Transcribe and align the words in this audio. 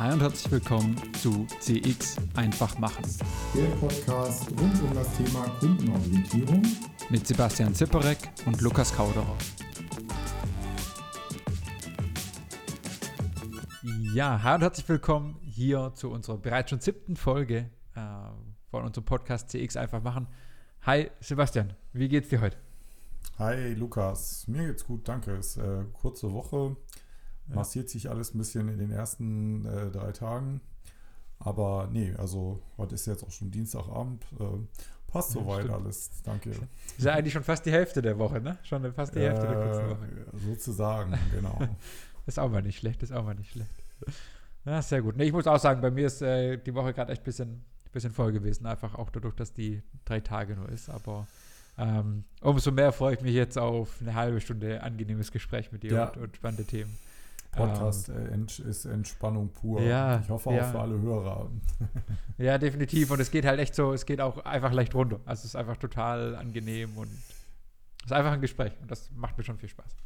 Hi 0.00 0.10
und 0.14 0.22
herzlich 0.22 0.50
willkommen 0.50 0.96
zu 1.12 1.46
CX 1.58 2.16
einfach 2.34 2.78
machen. 2.78 3.04
Der 3.54 3.66
Podcast 3.76 4.50
rund 4.52 4.82
um 4.82 4.94
das 4.94 5.14
Thema 5.18 5.46
Kundenorientierung 5.60 6.62
mit 7.10 7.26
Sebastian 7.26 7.74
Zipperek 7.74 8.16
und 8.46 8.62
Lukas 8.62 8.96
Kauderer. 8.96 9.36
Ja, 14.14 14.42
hi 14.42 14.54
und 14.54 14.62
herzlich 14.62 14.88
willkommen 14.88 15.36
hier 15.42 15.92
zu 15.94 16.10
unserer 16.10 16.38
bereits 16.38 16.70
schon 16.70 16.80
siebten 16.80 17.14
Folge 17.14 17.68
äh, 17.94 18.00
von 18.70 18.84
unserem 18.84 19.04
Podcast 19.04 19.50
CX 19.50 19.76
einfach 19.76 20.02
machen. 20.02 20.28
Hi 20.86 21.10
Sebastian, 21.20 21.74
wie 21.92 22.08
geht's 22.08 22.30
dir 22.30 22.40
heute? 22.40 22.56
Hi 23.38 23.74
Lukas, 23.74 24.48
mir 24.48 24.68
geht's 24.68 24.86
gut, 24.86 25.06
danke. 25.06 25.32
Es 25.32 25.58
ist 25.58 25.62
äh, 25.62 25.84
kurze 25.92 26.32
Woche, 26.32 26.74
massiert 27.54 27.88
sich 27.88 28.10
alles 28.10 28.34
ein 28.34 28.38
bisschen 28.38 28.68
in 28.68 28.78
den 28.78 28.90
ersten 28.90 29.64
äh, 29.66 29.90
drei 29.90 30.12
Tagen. 30.12 30.60
Aber 31.38 31.88
nee, 31.90 32.14
also 32.18 32.62
heute 32.76 32.94
ist 32.94 33.06
jetzt 33.06 33.24
auch 33.24 33.30
schon 33.30 33.50
Dienstagabend. 33.50 34.24
Äh, 34.38 34.44
passt 35.06 35.34
ja, 35.34 35.40
soweit 35.40 35.70
alles, 35.70 36.10
danke. 36.22 36.50
Ist 36.50 36.68
ja 36.98 37.14
eigentlich 37.14 37.32
schon 37.32 37.44
fast 37.44 37.64
die 37.64 37.72
Hälfte 37.72 38.02
der 38.02 38.18
Woche, 38.18 38.40
ne? 38.40 38.58
Schon 38.62 38.92
fast 38.92 39.14
die 39.14 39.20
Hälfte 39.20 39.46
der 39.46 39.56
kurzen 39.56 39.90
Woche. 39.90 40.06
Äh, 40.06 40.38
sozusagen, 40.48 41.18
genau. 41.34 41.58
ist 42.26 42.38
auch 42.38 42.50
mal 42.50 42.62
nicht 42.62 42.78
schlecht, 42.78 43.02
ist 43.02 43.12
auch 43.12 43.24
mal 43.24 43.34
nicht 43.34 43.52
schlecht. 43.52 43.70
Ja, 44.66 44.82
sehr 44.82 45.00
gut. 45.00 45.16
Nee, 45.16 45.24
ich 45.24 45.32
muss 45.32 45.46
auch 45.46 45.58
sagen, 45.58 45.80
bei 45.80 45.90
mir 45.90 46.06
ist 46.06 46.20
äh, 46.20 46.58
die 46.58 46.74
Woche 46.74 46.92
gerade 46.92 47.12
echt 47.12 47.22
ein 47.22 47.24
bisschen, 47.24 47.64
bisschen 47.92 48.12
voll 48.12 48.32
gewesen. 48.32 48.66
Einfach 48.66 48.94
auch 48.94 49.10
dadurch, 49.10 49.34
dass 49.34 49.54
die 49.54 49.82
drei 50.04 50.20
Tage 50.20 50.54
nur 50.54 50.68
ist. 50.68 50.90
Aber 50.90 51.26
ähm, 51.78 52.24
umso 52.42 52.70
mehr 52.70 52.92
freue 52.92 53.14
ich 53.14 53.22
mich 53.22 53.34
jetzt 53.34 53.56
auf 53.56 53.96
eine 54.00 54.14
halbe 54.14 54.40
Stunde 54.40 54.82
angenehmes 54.82 55.32
Gespräch 55.32 55.72
mit 55.72 55.82
dir 55.82 55.92
ja. 55.92 56.08
und, 56.10 56.18
und 56.18 56.36
spannende 56.36 56.64
Themen. 56.64 56.98
Podcast 57.50 58.08
ähm, 58.08 58.46
ist 58.68 58.84
Entspannung 58.84 59.52
pur. 59.52 59.82
Ja, 59.82 60.20
ich 60.20 60.28
hoffe 60.28 60.52
ja. 60.52 60.66
auch 60.66 60.70
für 60.70 60.80
alle 60.80 61.00
Hörer. 61.00 61.50
ja, 62.38 62.58
definitiv. 62.58 63.10
Und 63.10 63.20
es 63.20 63.30
geht 63.30 63.44
halt 63.44 63.58
echt 63.58 63.74
so, 63.74 63.92
es 63.92 64.06
geht 64.06 64.20
auch 64.20 64.44
einfach 64.44 64.72
leicht 64.72 64.94
runter. 64.94 65.20
Also 65.24 65.40
es 65.40 65.46
ist 65.46 65.56
einfach 65.56 65.76
total 65.76 66.36
angenehm 66.36 66.96
und 66.96 67.08
es 68.00 68.06
ist 68.06 68.12
einfach 68.12 68.32
ein 68.32 68.40
Gespräch 68.40 68.72
und 68.80 68.90
das 68.90 69.10
macht 69.12 69.36
mir 69.36 69.44
schon 69.44 69.58
viel 69.58 69.68
Spaß. 69.68 69.96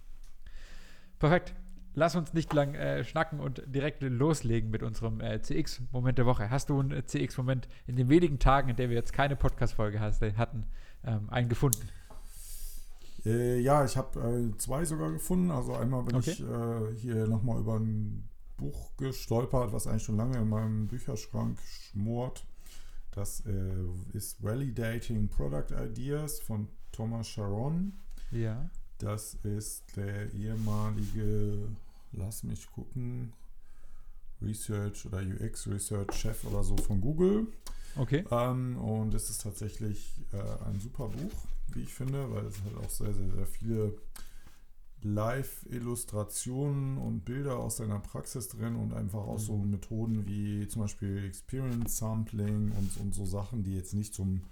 Perfekt. 1.18 1.54
Lass 1.96 2.16
uns 2.16 2.32
nicht 2.32 2.52
lang 2.52 2.74
äh, 2.74 3.04
schnacken 3.04 3.38
und 3.38 3.62
direkt 3.66 4.02
loslegen 4.02 4.70
mit 4.70 4.82
unserem 4.82 5.20
äh, 5.20 5.40
CX-Moment 5.40 6.18
der 6.18 6.26
Woche. 6.26 6.50
Hast 6.50 6.70
du 6.70 6.80
einen 6.80 6.90
äh, 6.90 7.04
CX-Moment 7.04 7.68
in 7.86 7.94
den 7.94 8.08
wenigen 8.08 8.40
Tagen, 8.40 8.70
in 8.70 8.76
denen 8.76 8.90
wir 8.90 8.96
jetzt 8.96 9.12
keine 9.12 9.36
Podcast-Folge 9.36 10.00
hatten, 10.00 10.66
ähm, 11.04 11.30
einen 11.30 11.48
gefunden? 11.48 11.88
Äh, 13.24 13.60
ja, 13.60 13.84
ich 13.84 13.96
habe 13.96 14.20
äh, 14.20 14.58
zwei 14.58 14.84
sogar 14.84 15.10
gefunden. 15.12 15.50
Also 15.50 15.74
einmal 15.74 16.02
bin 16.02 16.16
okay. 16.16 16.30
ich 16.30 16.40
äh, 16.40 16.94
hier 16.96 17.26
nochmal 17.26 17.60
über 17.60 17.78
ein 17.78 18.28
Buch 18.56 18.90
gestolpert, 18.96 19.72
was 19.72 19.86
eigentlich 19.86 20.04
schon 20.04 20.16
lange 20.16 20.38
in 20.38 20.48
meinem 20.48 20.86
Bücherschrank 20.86 21.58
schmort. 21.60 22.44
Das 23.12 23.44
äh, 23.46 24.16
ist 24.16 24.42
Validating 24.42 25.28
Product 25.28 25.72
Ideas 25.72 26.40
von 26.40 26.68
Thomas 26.92 27.28
Sharon. 27.28 27.92
Ja. 28.30 28.68
Das 28.98 29.34
ist 29.42 29.84
der 29.96 30.32
ehemalige, 30.32 31.68
lass 32.12 32.42
mich 32.42 32.66
gucken, 32.72 33.32
Research 34.40 35.06
oder 35.06 35.20
UX 35.20 35.66
Research 35.66 36.12
Chef 36.14 36.44
oder 36.44 36.62
so 36.62 36.76
von 36.76 37.00
Google. 37.00 37.46
Okay. 37.96 38.24
Ähm, 38.30 38.76
und 38.76 39.14
es 39.14 39.30
ist 39.30 39.42
tatsächlich 39.42 40.20
äh, 40.32 40.66
ein 40.66 40.80
super 40.80 41.08
Buch, 41.08 41.32
wie 41.72 41.82
ich 41.82 41.94
finde, 41.94 42.30
weil 42.32 42.44
es 42.46 42.60
hat 42.62 42.76
auch 42.84 42.90
sehr, 42.90 43.14
sehr, 43.14 43.30
sehr 43.30 43.46
viele 43.46 43.96
Live-Illustrationen 45.02 46.98
und 46.98 47.24
Bilder 47.24 47.58
aus 47.58 47.76
seiner 47.76 48.00
Praxis 48.00 48.48
drin 48.48 48.74
und 48.74 48.94
einfach 48.94 49.20
auch 49.20 49.38
so 49.38 49.56
mhm. 49.56 49.70
Methoden 49.70 50.26
wie 50.26 50.66
zum 50.66 50.82
Beispiel 50.82 51.24
Experience 51.26 51.98
Sampling 51.98 52.72
und, 52.72 52.96
und 52.96 53.14
so 53.14 53.26
Sachen, 53.26 53.62
die 53.62 53.76
jetzt 53.76 53.94
nicht 53.94 54.14
zum 54.14 54.42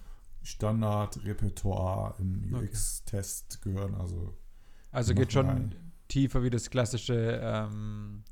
Standard-Repertoire 0.43 2.15
im 2.19 2.55
UX-Test 2.55 3.61
okay. 3.61 3.73
gehören. 3.73 3.95
Also, 3.95 4.35
also 4.91 5.15
geht 5.15 5.33
schon 5.33 5.49
ein. 5.49 5.75
tiefer 6.09 6.43
wie 6.43 6.51
das 6.51 6.69
klassische 6.69 7.41
ähm, 7.43 8.25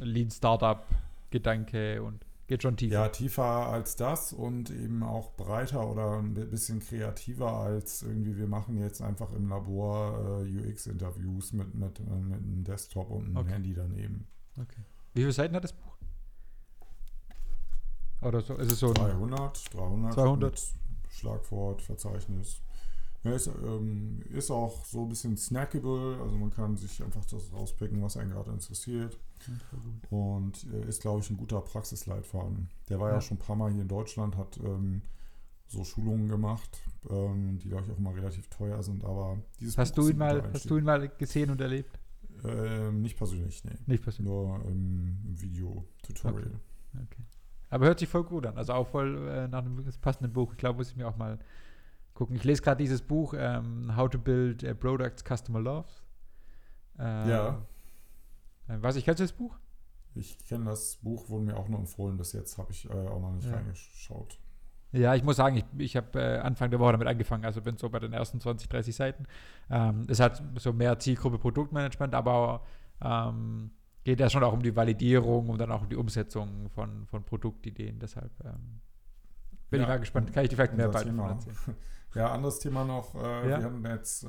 Lean-Startup-Gedanke 0.00 2.02
und 2.02 2.26
Geht 2.48 2.62
schon 2.62 2.78
tiefer. 2.78 2.94
Ja, 2.94 3.08
tiefer 3.08 3.44
als 3.44 3.94
das 3.94 4.32
und 4.32 4.70
eben 4.70 5.02
auch 5.02 5.36
breiter 5.36 5.86
oder 5.86 6.18
ein 6.18 6.32
bisschen 6.32 6.80
kreativer 6.80 7.52
als 7.52 8.02
irgendwie, 8.02 8.38
wir 8.38 8.46
machen 8.46 8.78
jetzt 8.78 9.02
einfach 9.02 9.30
im 9.32 9.50
Labor 9.50 10.42
äh, 10.42 10.70
UX-Interviews 10.70 11.52
mit, 11.52 11.74
mit, 11.74 12.00
mit 12.00 12.10
einem 12.10 12.64
Desktop 12.64 13.10
und 13.10 13.26
einem 13.26 13.36
okay. 13.36 13.52
Handy 13.52 13.74
daneben. 13.74 14.26
Okay. 14.56 14.82
Wie 15.12 15.20
viele 15.20 15.32
Seiten 15.32 15.54
hat 15.54 15.64
das 15.64 15.74
Buch? 15.74 15.94
Oder 18.22 18.40
so, 18.40 18.54
ist 18.56 18.72
es 18.72 18.80
so 18.80 18.94
300, 18.94 19.74
300. 19.74 20.14
200. 20.14 20.62
Schlagwort, 21.10 21.82
Verzeichnis. 21.82 22.62
Ist, 23.34 23.46
ähm, 23.46 24.20
ist, 24.30 24.50
auch 24.50 24.84
so 24.84 25.02
ein 25.02 25.08
bisschen 25.08 25.36
snackable, 25.36 26.18
also 26.22 26.36
man 26.36 26.50
kann 26.50 26.76
sich 26.76 27.02
einfach 27.02 27.24
das 27.24 27.52
rauspicken, 27.52 28.02
was 28.02 28.16
einen 28.16 28.30
gerade 28.30 28.50
interessiert. 28.50 29.18
Und 30.10 30.66
äh, 30.72 30.88
ist, 30.88 31.02
glaube 31.02 31.20
ich, 31.20 31.30
ein 31.30 31.36
guter 31.36 31.60
Praxisleitfaden. 31.60 32.68
Der 32.88 33.00
war 33.00 33.08
ja. 33.08 33.14
ja. 33.16 33.20
schon 33.20 33.36
ein 33.36 33.40
paar 33.40 33.56
Mal 33.56 33.72
hier 33.72 33.82
in 33.82 33.88
Deutschland, 33.88 34.36
hat 34.36 34.58
ähm, 34.58 35.02
so 35.68 35.84
Schulungen 35.84 36.28
gemacht, 36.28 36.80
ähm, 37.08 37.58
die, 37.58 37.68
glaube 37.68 37.84
ich, 37.86 37.92
auch 37.92 37.98
immer 37.98 38.14
relativ 38.14 38.48
teuer 38.48 38.82
sind. 38.82 39.04
Aber 39.04 39.38
dieses 39.60 39.76
hast 39.78 39.94
Buch 39.94 40.04
du 40.04 40.10
ihn 40.10 40.18
mal, 40.18 40.42
Hast 40.52 40.68
du 40.68 40.78
ihn 40.78 40.84
mal 40.84 41.08
gesehen 41.08 41.50
und 41.50 41.60
erlebt? 41.60 41.98
Ähm, 42.44 43.02
nicht 43.02 43.16
persönlich, 43.16 43.64
nee. 43.64 43.76
Nicht 43.86 44.02
persönlich. 44.02 44.32
Nur 44.32 44.64
im 44.66 45.18
Video-Tutorial. 45.24 46.46
Okay. 46.94 47.02
okay. 47.02 47.22
Aber 47.70 47.86
hört 47.86 47.98
sich 47.98 48.08
voll 48.08 48.24
gut 48.24 48.46
an. 48.46 48.56
Also 48.56 48.72
auch 48.72 48.88
voll 48.88 49.28
äh, 49.28 49.48
nach 49.48 49.64
einem 49.64 49.84
passenden 50.00 50.32
Buch. 50.32 50.52
Ich 50.52 50.58
glaube, 50.58 50.78
muss 50.78 50.90
ich 50.90 50.96
mir 50.96 51.08
auch 51.08 51.16
mal 51.16 51.38
gucken. 52.18 52.34
Ich 52.34 52.44
lese 52.44 52.62
gerade 52.62 52.82
dieses 52.82 53.00
Buch, 53.00 53.32
ähm, 53.36 53.96
How 53.96 54.10
to 54.10 54.18
Build 54.18 54.64
uh, 54.64 54.74
Products 54.74 55.22
Customer 55.24 55.60
Loves. 55.60 56.02
Äh, 56.98 57.30
ja. 57.30 57.66
Äh, 58.66 58.78
was, 58.80 58.96
ich 58.96 59.04
kennst 59.04 59.20
du 59.20 59.24
das 59.24 59.32
Buch? 59.32 59.56
Ich 60.14 60.36
kenne 60.44 60.64
das 60.64 60.96
Buch, 60.96 61.28
wurde 61.28 61.44
mir 61.44 61.56
auch 61.56 61.68
nur 61.68 61.78
empfohlen. 61.78 62.16
Bis 62.16 62.32
jetzt 62.32 62.58
habe 62.58 62.72
ich 62.72 62.90
äh, 62.90 62.92
auch 62.92 63.20
noch 63.20 63.32
nicht 63.32 63.46
ja. 63.46 63.54
reingeschaut. 63.54 64.38
Ja, 64.90 65.14
ich 65.14 65.22
muss 65.22 65.36
sagen, 65.36 65.56
ich, 65.56 65.64
ich 65.76 65.96
habe 65.96 66.18
äh, 66.18 66.38
Anfang 66.38 66.70
der 66.70 66.80
Woche 66.80 66.92
damit 66.92 67.06
angefangen, 67.06 67.44
also 67.44 67.60
bin 67.60 67.76
so 67.76 67.88
bei 67.88 68.00
den 68.00 68.12
ersten 68.12 68.40
20, 68.40 68.68
30 68.68 68.96
Seiten. 68.96 69.26
Ähm, 69.70 70.06
es 70.08 70.18
hat 70.18 70.42
so 70.56 70.72
mehr 70.72 70.98
Zielgruppe 70.98 71.38
Produktmanagement, 71.38 72.14
aber 72.14 72.62
ähm, 73.02 73.70
geht 74.02 74.18
ja 74.18 74.28
schon 74.28 74.42
auch 74.42 74.54
um 74.54 74.62
die 74.62 74.74
Validierung 74.74 75.50
und 75.50 75.60
dann 75.60 75.70
auch 75.70 75.82
um 75.82 75.88
die 75.88 75.96
Umsetzung 75.96 76.70
von, 76.70 77.06
von 77.06 77.22
Produktideen. 77.22 77.98
Deshalb 78.00 78.32
ähm, 78.44 78.80
bin 79.70 79.80
ja, 79.80 79.86
ich 79.86 79.88
mal 79.88 80.00
gespannt. 80.00 80.32
Kann 80.32 80.44
ich 80.44 80.50
dir 80.50 80.56
vielleicht 80.56 80.74
mehr 80.74 80.88
bald 80.88 81.06
erzählen? 81.06 81.76
Ja, 82.14 82.32
anderes 82.32 82.58
Thema 82.58 82.84
noch. 82.84 83.14
Äh, 83.14 83.50
ja. 83.50 83.58
Wir 83.58 83.64
haben 83.64 83.84
jetzt 83.84 84.24
äh, 84.24 84.28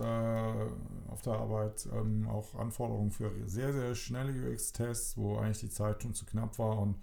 auf 1.07 1.21
der 1.23 1.33
Arbeit 1.33 1.87
ähm, 1.93 2.27
auch 2.27 2.55
Anforderungen 2.55 3.11
für 3.11 3.31
sehr, 3.45 3.71
sehr 3.73 3.95
schnelle 3.95 4.33
UX-Tests, 4.33 5.17
wo 5.17 5.37
eigentlich 5.37 5.59
die 5.59 5.69
Zeit 5.69 6.03
schon 6.03 6.13
zu 6.13 6.25
knapp 6.25 6.59
war. 6.59 6.77
Und 6.77 6.97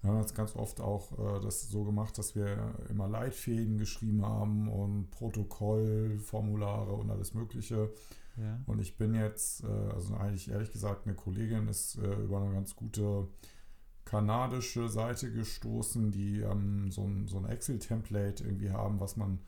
wir 0.00 0.10
haben 0.10 0.20
jetzt 0.20 0.34
ganz 0.34 0.56
oft 0.56 0.80
auch 0.80 1.12
äh, 1.12 1.40
das 1.40 1.68
so 1.68 1.84
gemacht, 1.84 2.16
dass 2.16 2.34
wir 2.34 2.74
immer 2.88 3.08
Leitfäden 3.08 3.78
geschrieben 3.78 4.24
haben 4.24 4.68
und 4.68 5.10
Protokollformulare 5.10 6.92
und 6.92 7.10
alles 7.10 7.34
Mögliche. 7.34 7.90
Ja. 8.36 8.60
Und 8.66 8.80
ich 8.80 8.96
bin 8.96 9.14
jetzt, 9.14 9.64
äh, 9.64 9.92
also 9.92 10.14
eigentlich 10.14 10.50
ehrlich 10.50 10.72
gesagt, 10.72 11.06
eine 11.06 11.16
Kollegin 11.16 11.68
ist 11.68 11.98
äh, 11.98 12.14
über 12.14 12.40
eine 12.40 12.52
ganz 12.54 12.76
gute 12.76 13.28
kanadische 14.04 14.88
Seite 14.88 15.30
gestoßen, 15.30 16.10
die 16.12 16.40
ähm, 16.40 16.90
so 16.90 17.02
ein, 17.02 17.28
so 17.28 17.38
ein 17.38 17.44
Excel-Template 17.44 18.42
irgendwie 18.42 18.70
haben, 18.70 19.00
was 19.00 19.16
man 19.16 19.40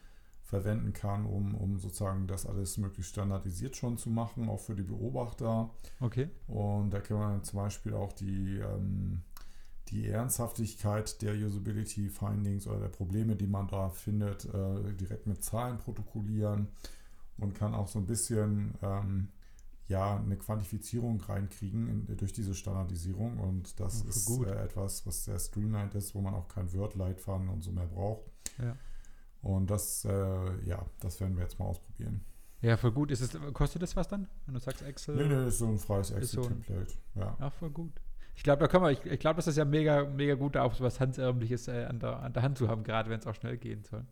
verwenden 0.51 0.93
kann, 0.93 1.27
um, 1.27 1.55
um 1.55 1.79
sozusagen 1.79 2.27
das 2.27 2.45
alles 2.45 2.77
möglichst 2.77 3.13
standardisiert 3.13 3.77
schon 3.77 3.97
zu 3.97 4.11
machen, 4.11 4.49
auch 4.49 4.59
für 4.59 4.75
die 4.75 4.83
Beobachter. 4.83 5.71
Okay. 6.01 6.29
Und 6.49 6.91
da 6.91 7.01
kann 7.01 7.19
man 7.19 7.45
zum 7.45 7.61
Beispiel 7.61 7.95
auch 7.95 8.13
die, 8.13 8.59
ähm, 8.59 9.23
die 9.89 10.09
Ernsthaftigkeit 10.09 11.23
der 11.23 11.35
Usability 11.35 12.09
Findings 12.09 12.67
oder 12.67 12.81
der 12.81 12.89
Probleme, 12.89 13.37
die 13.37 13.47
man 13.47 13.69
da 13.69 13.91
findet, 13.91 14.45
äh, 14.47 14.93
direkt 14.95 15.29
mit 15.29 15.43
Zahlen 15.45 15.79
protokollieren 15.79 16.67
und 17.39 17.55
kann 17.55 17.73
auch 17.73 17.87
so 17.87 18.01
ein 18.01 18.07
bisschen 18.07 18.75
ähm, 18.83 19.29
ja, 19.87 20.17
eine 20.17 20.37
Quantifizierung 20.37 21.21
reinkriegen 21.21 21.89
in, 22.09 22.17
durch 22.17 22.33
diese 22.33 22.55
Standardisierung. 22.55 23.39
Und 23.39 23.79
das 23.79 24.03
ist 24.03 24.29
äh, 24.29 24.65
etwas, 24.65 25.07
was 25.07 25.25
sehr 25.25 25.39
streamlined 25.39 25.95
ist, 25.95 26.17
wo 26.17 26.21
man 26.21 26.35
auch 26.35 26.49
kein 26.49 26.73
Word-Leitfaden 26.73 27.49
und 27.49 27.63
so 27.63 27.71
mehr 27.71 27.87
braucht. 27.87 28.25
Ja. 28.59 28.77
Und 29.43 29.71
das, 29.71 30.05
äh, 30.05 30.65
ja, 30.67 30.85
das 31.01 31.21
werden 31.21 31.37
wir 31.37 31.45
jetzt 31.45 31.59
mal 31.59 31.67
ausprobieren. 31.67 32.25
Ja, 32.61 32.77
voll 32.77 32.93
gut. 32.93 33.11
Ist 33.11 33.21
es, 33.23 33.39
kostet 33.55 33.83
das 33.83 33.97
was 33.97 34.09
dann, 34.09 34.29
wenn 34.45 34.55
du 34.55 34.61
sagst 34.61 34.83
Excel? 34.83 35.17
Nee, 35.17 35.35
nee, 35.35 35.49
ist 35.49 35.59
so 35.59 35.67
ein 35.67 35.79
freies 35.79 36.11
Excel-Template. 36.11 36.93
So 37.15 37.21
ja. 37.21 37.37
Ach, 37.39 37.53
voll 37.55 37.71
gut. 37.71 37.93
Ich 38.37 38.43
glaube, 38.43 38.61
da 38.61 38.69
können 38.69 38.85
wir, 38.85 38.91
ich, 38.91 39.05
ich 39.05 39.21
glaube, 39.21 39.37
das 39.37 39.47
ist 39.47 39.57
ja 39.57 39.65
mega, 39.65 40.05
mega 40.05 40.35
gut, 40.35 40.57
auch 40.57 40.75
so 40.75 40.85
was 40.85 41.01
Handärmliches 41.01 41.69
äh, 41.69 41.85
an, 41.85 41.99
der, 41.99 42.21
an 42.21 42.33
der 42.33 42.43
Hand 42.43 42.59
zu 42.59 42.69
haben, 42.69 42.85
gerade 42.85 43.11
wenn 43.11 43.19
es 43.19 43.27
auch 43.27 43.35
schnell 43.35 43.57
gehen 43.57 43.83
soll. 43.85 44.05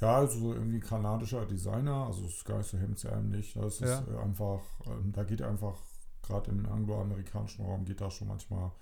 Ja, 0.00 0.16
also 0.16 0.54
irgendwie 0.54 0.80
kanadischer 0.80 1.44
Designer, 1.44 2.06
also 2.06 2.24
es 2.24 2.36
ist 2.36 2.44
gar 2.44 2.58
nicht 2.58 2.70
so 2.70 2.78
hemdsärmlich. 2.78 3.52
Das 3.54 3.80
ist 3.80 3.88
ja. 3.88 4.22
einfach, 4.22 4.60
ähm, 4.86 5.12
da 5.12 5.24
geht 5.24 5.42
einfach, 5.42 5.76
gerade 6.22 6.50
im 6.50 6.66
angloamerikanischen 6.66 7.64
Raum 7.64 7.84
geht 7.84 8.00
da 8.00 8.10
schon 8.10 8.28
manchmal 8.28 8.72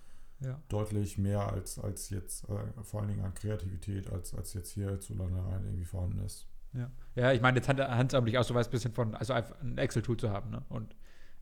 ja. 0.40 0.61
deutlich 0.69 1.19
mehr 1.19 1.52
als, 1.52 1.79
als 1.79 2.11
jetzt, 2.11 2.49
äh, 2.49 2.82
vor 2.82 3.00
allen 3.00 3.11
Dingen 3.11 3.25
an 3.25 3.35
Kreativität, 3.35 4.11
als, 4.11 4.35
als 4.35 4.55
jetzt 4.55 4.70
hier 4.70 5.00
zu 5.00 5.14
Landereien 5.14 5.64
irgendwie 5.64 5.85
vorhanden 5.85 6.19
ist. 6.20 6.46
Ja, 6.73 6.90
ja 7.14 7.32
ich 7.32 7.40
meine, 7.40 7.58
jetzt 7.58 7.69
handsamtlich 7.69 8.38
auch 8.38 8.44
so 8.44 8.55
was 8.55 8.69
bisschen 8.69 8.93
von, 8.93 9.14
also 9.14 9.32
einfach 9.32 9.61
ein 9.61 9.79
Excel-Tool 9.79 10.17
zu 10.17 10.31
haben, 10.31 10.50
ne? 10.50 10.62
Und 10.69 10.94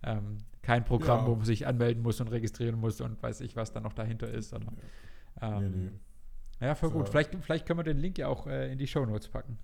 ähm, 0.02 0.38
kein 0.62 0.84
Programm, 0.84 1.20
ja. 1.20 1.26
wo 1.26 1.36
man 1.36 1.44
sich 1.44 1.66
anmelden 1.66 2.02
muss 2.02 2.20
und 2.20 2.28
registrieren 2.28 2.78
muss 2.78 3.00
und 3.00 3.22
weiß 3.22 3.40
ich, 3.40 3.56
was 3.56 3.72
da 3.72 3.80
noch 3.80 3.92
dahinter 3.92 4.28
ist. 4.28 4.50
Sondern, 4.50 4.76
ja. 5.40 5.58
Ähm, 5.58 5.70
nee, 5.70 5.90
nee. 5.90 6.66
Ja, 6.66 6.74
voll 6.74 6.90
gut. 6.90 7.08
Vielleicht, 7.08 7.34
vielleicht 7.34 7.66
können 7.66 7.78
wir 7.78 7.84
den 7.84 7.98
Link 7.98 8.18
ja 8.18 8.28
auch 8.28 8.46
äh, 8.46 8.72
in 8.72 8.78
die 8.78 8.86
Show 8.86 9.04
Notes 9.04 9.28
packen. 9.28 9.58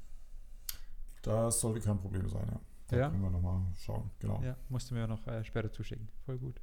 Das 1.23 1.61
sollte 1.61 1.81
kein 1.81 1.99
Problem 1.99 2.29
sein, 2.29 2.47
ja. 2.51 2.61
Da 2.89 2.97
ja. 2.99 3.09
können 3.09 3.23
wir 3.23 3.31
nochmal 3.31 3.63
schauen, 3.75 4.11
genau. 4.19 4.43
Ja, 4.43 4.57
musste 4.69 4.93
mir 4.93 5.07
noch 5.07 5.27
äh, 5.27 5.43
später 5.45 5.73
zuschicken. 5.73 6.09
Voll 6.27 6.39
gut. 6.39 6.61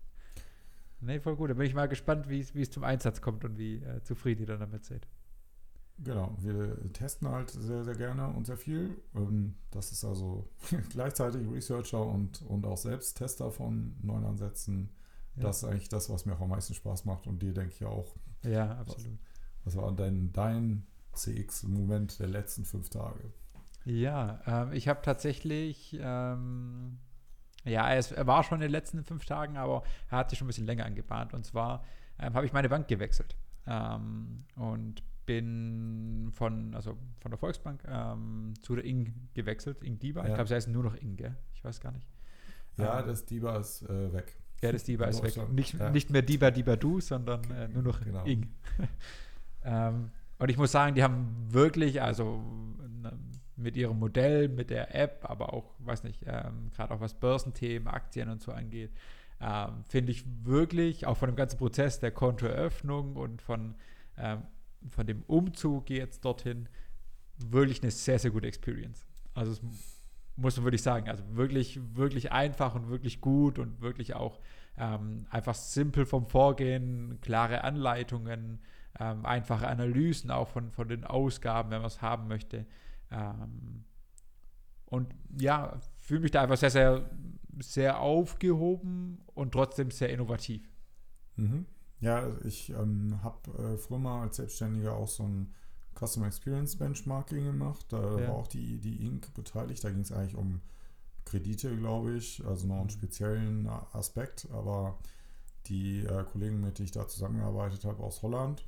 Nee, 1.01 1.19
voll 1.19 1.35
gut. 1.35 1.49
Da 1.49 1.53
bin 1.53 1.65
ich 1.65 1.73
mal 1.73 1.87
gespannt, 1.87 2.29
wie 2.29 2.39
es 2.39 2.71
zum 2.71 2.83
Einsatz 2.83 3.21
kommt 3.21 3.45
und 3.45 3.57
wie 3.57 3.77
äh, 3.77 4.03
zufrieden 4.03 4.41
ihr 4.41 4.47
dann 4.47 4.59
damit 4.59 4.85
seid. 4.85 5.07
Genau, 6.01 6.33
wir 6.39 6.77
testen 6.93 7.27
halt 7.27 7.49
sehr, 7.49 7.83
sehr 7.83 7.95
gerne 7.95 8.29
und 8.29 8.45
sehr 8.45 8.57
viel. 8.57 8.95
Ähm, 9.15 9.55
das 9.71 9.91
ist 9.91 10.05
also 10.05 10.47
gleichzeitig 10.91 11.49
Researcher 11.49 12.05
und, 12.05 12.41
und 12.43 12.65
auch 12.65 12.77
selbst 12.77 13.17
Tester 13.17 13.51
von 13.51 13.95
neuen 14.01 14.23
Ansätzen. 14.23 14.89
Ja. 15.35 15.43
Das 15.43 15.57
ist 15.57 15.63
eigentlich 15.65 15.89
das, 15.89 16.09
was 16.09 16.25
mir 16.25 16.35
auch 16.35 16.41
am 16.41 16.49
meisten 16.49 16.73
Spaß 16.73 17.05
macht 17.05 17.27
und 17.27 17.41
dir 17.41 17.53
denke 17.53 17.73
ich 17.73 17.85
auch. 17.85 18.15
Ja, 18.43 18.77
absolut. 18.77 19.19
Was, 19.63 19.75
was 19.75 19.81
war 19.81 19.91
dein, 19.91 20.31
dein 20.31 20.87
CX-Moment 21.13 22.19
der 22.19 22.27
letzten 22.27 22.63
fünf 22.63 22.89
Tage? 22.89 23.33
Ja, 23.83 24.41
ähm, 24.45 24.73
ich 24.73 24.87
habe 24.87 25.01
tatsächlich, 25.01 25.97
ähm, 25.99 26.99
ja, 27.65 27.93
es, 27.93 28.11
er 28.11 28.27
war 28.27 28.43
schon 28.43 28.57
in 28.57 28.61
den 28.61 28.71
letzten 28.71 29.03
fünf 29.03 29.25
Tagen, 29.25 29.57
aber 29.57 29.83
er 30.09 30.19
hat 30.19 30.29
sich 30.29 30.39
schon 30.39 30.45
ein 30.45 30.49
bisschen 30.49 30.65
länger 30.65 30.85
angebahnt. 30.85 31.33
Und 31.33 31.45
zwar 31.45 31.83
ähm, 32.19 32.33
habe 32.33 32.45
ich 32.45 32.53
meine 32.53 32.69
Bank 32.69 32.87
gewechselt 32.87 33.35
ähm, 33.67 34.45
und 34.55 35.03
bin 35.25 36.31
von, 36.33 36.73
also 36.73 36.97
von 37.19 37.31
der 37.31 37.37
Volksbank 37.37 37.83
ähm, 37.87 38.53
zu 38.61 38.75
der 38.75 38.83
Ing 38.83 39.13
gewechselt, 39.33 39.83
Ing 39.83 39.99
Diba. 39.99 40.21
Ja. 40.21 40.29
Ich 40.29 40.33
glaube, 40.33 40.47
sie 40.47 40.55
heißen 40.55 40.73
nur 40.73 40.83
noch 40.83 40.95
Ing, 40.95 41.17
gell? 41.17 41.35
Ich 41.53 41.63
weiß 41.63 41.79
gar 41.81 41.91
nicht. 41.91 42.07
Ja, 42.77 43.01
ähm, 43.01 43.07
das 43.07 43.25
Diba 43.25 43.57
ist 43.57 43.83
äh, 43.83 44.13
weg. 44.13 44.35
Ja, 44.61 44.71
das 44.71 44.83
Diba 44.83 45.05
ist 45.05 45.21
weg. 45.21 45.49
Nicht, 45.51 45.77
ja. 45.77 45.89
nicht 45.91 46.09
mehr 46.09 46.21
Diba 46.21 46.51
Diba 46.51 46.75
Du, 46.75 46.99
sondern 46.99 47.43
äh, 47.51 47.67
nur 47.67 47.83
noch 47.83 48.03
genau. 48.03 48.25
Ing. 48.25 48.49
ähm, 49.63 50.09
und 50.39 50.49
ich 50.49 50.57
muss 50.57 50.71
sagen, 50.71 50.95
die 50.95 51.03
haben 51.03 51.47
wirklich, 51.49 52.01
also 52.01 52.41
ne, 53.01 53.13
mit 53.59 53.77
ihrem 53.77 53.99
Modell, 53.99 54.47
mit 54.47 54.69
der 54.69 54.95
App, 54.95 55.29
aber 55.29 55.53
auch, 55.53 55.73
weiß 55.79 56.03
nicht, 56.03 56.23
ähm, 56.25 56.71
gerade 56.75 56.93
auch 56.93 57.01
was 57.01 57.13
Börsenthemen, 57.13 57.87
Aktien 57.87 58.29
und 58.29 58.41
so 58.41 58.51
angeht, 58.51 58.91
ähm, 59.41 59.83
finde 59.87 60.11
ich 60.11 60.25
wirklich, 60.43 61.05
auch 61.05 61.17
von 61.17 61.29
dem 61.29 61.35
ganzen 61.35 61.57
Prozess 61.57 61.99
der 61.99 62.11
Kontoeröffnung 62.11 63.15
und 63.15 63.41
von, 63.41 63.75
ähm, 64.17 64.43
von 64.89 65.05
dem 65.05 65.23
Umzug 65.27 65.89
jetzt 65.89 66.25
dorthin, 66.25 66.67
wirklich 67.37 67.81
eine 67.81 67.91
sehr, 67.91 68.19
sehr 68.19 68.31
gute 68.31 68.47
Experience. 68.47 69.05
Also 69.33 69.51
es 69.51 69.61
muss 70.35 70.57
man 70.57 70.65
wirklich 70.65 70.81
sagen, 70.81 71.09
also 71.09 71.23
wirklich, 71.31 71.79
wirklich 71.95 72.31
einfach 72.31 72.75
und 72.75 72.89
wirklich 72.89 73.21
gut 73.21 73.59
und 73.59 73.81
wirklich 73.81 74.15
auch 74.15 74.39
ähm, 74.77 75.25
einfach 75.29 75.55
simpel 75.55 76.05
vom 76.05 76.25
Vorgehen, 76.25 77.19
klare 77.21 77.63
Anleitungen, 77.63 78.59
ähm, 78.99 79.25
einfache 79.25 79.67
Analysen 79.67 80.31
auch 80.31 80.47
von, 80.47 80.71
von 80.71 80.87
den 80.87 81.03
Ausgaben, 81.03 81.71
wenn 81.71 81.79
man 81.79 81.87
es 81.87 82.01
haben 82.01 82.27
möchte. 82.27 82.65
Ähm, 83.11 83.85
und 84.85 85.13
ja, 85.37 85.79
fühle 85.97 86.21
mich 86.21 86.31
da 86.31 86.41
einfach 86.41 86.57
sehr, 86.57 86.71
sehr, 86.71 87.09
sehr 87.59 87.99
aufgehoben 87.99 89.19
und 89.33 89.51
trotzdem 89.51 89.91
sehr 89.91 90.09
innovativ. 90.09 90.67
Mhm. 91.35 91.65
Ja, 92.01 92.27
ich 92.43 92.69
ähm, 92.69 93.19
habe 93.23 93.51
äh, 93.73 93.77
früher 93.77 93.99
mal 93.99 94.23
als 94.23 94.37
Selbstständiger 94.37 94.95
auch 94.95 95.07
so 95.07 95.23
ein 95.23 95.53
Customer 95.99 96.27
Experience 96.27 96.77
Benchmarking 96.77 97.45
gemacht. 97.45 97.85
Da 97.89 98.19
ja. 98.19 98.27
war 98.29 98.35
auch 98.35 98.47
die, 98.47 98.79
die 98.79 99.05
Inc. 99.05 99.33
beteiligt. 99.33 99.83
Da 99.83 99.89
ging 99.89 100.01
es 100.01 100.11
eigentlich 100.11 100.35
um 100.35 100.61
Kredite, 101.25 101.75
glaube 101.75 102.15
ich, 102.15 102.43
also 102.45 102.67
noch 102.67 102.75
einen 102.75 102.85
mhm. 102.85 102.89
speziellen 102.89 103.67
Aspekt. 103.67 104.47
Aber 104.51 104.97
die 105.67 105.99
äh, 106.05 106.23
Kollegen, 106.23 106.61
mit 106.61 106.79
denen 106.79 106.85
ich 106.85 106.91
da 106.91 107.07
zusammengearbeitet 107.07 107.83
habe 107.85 108.01
aus 108.01 108.21
Holland, 108.21 108.65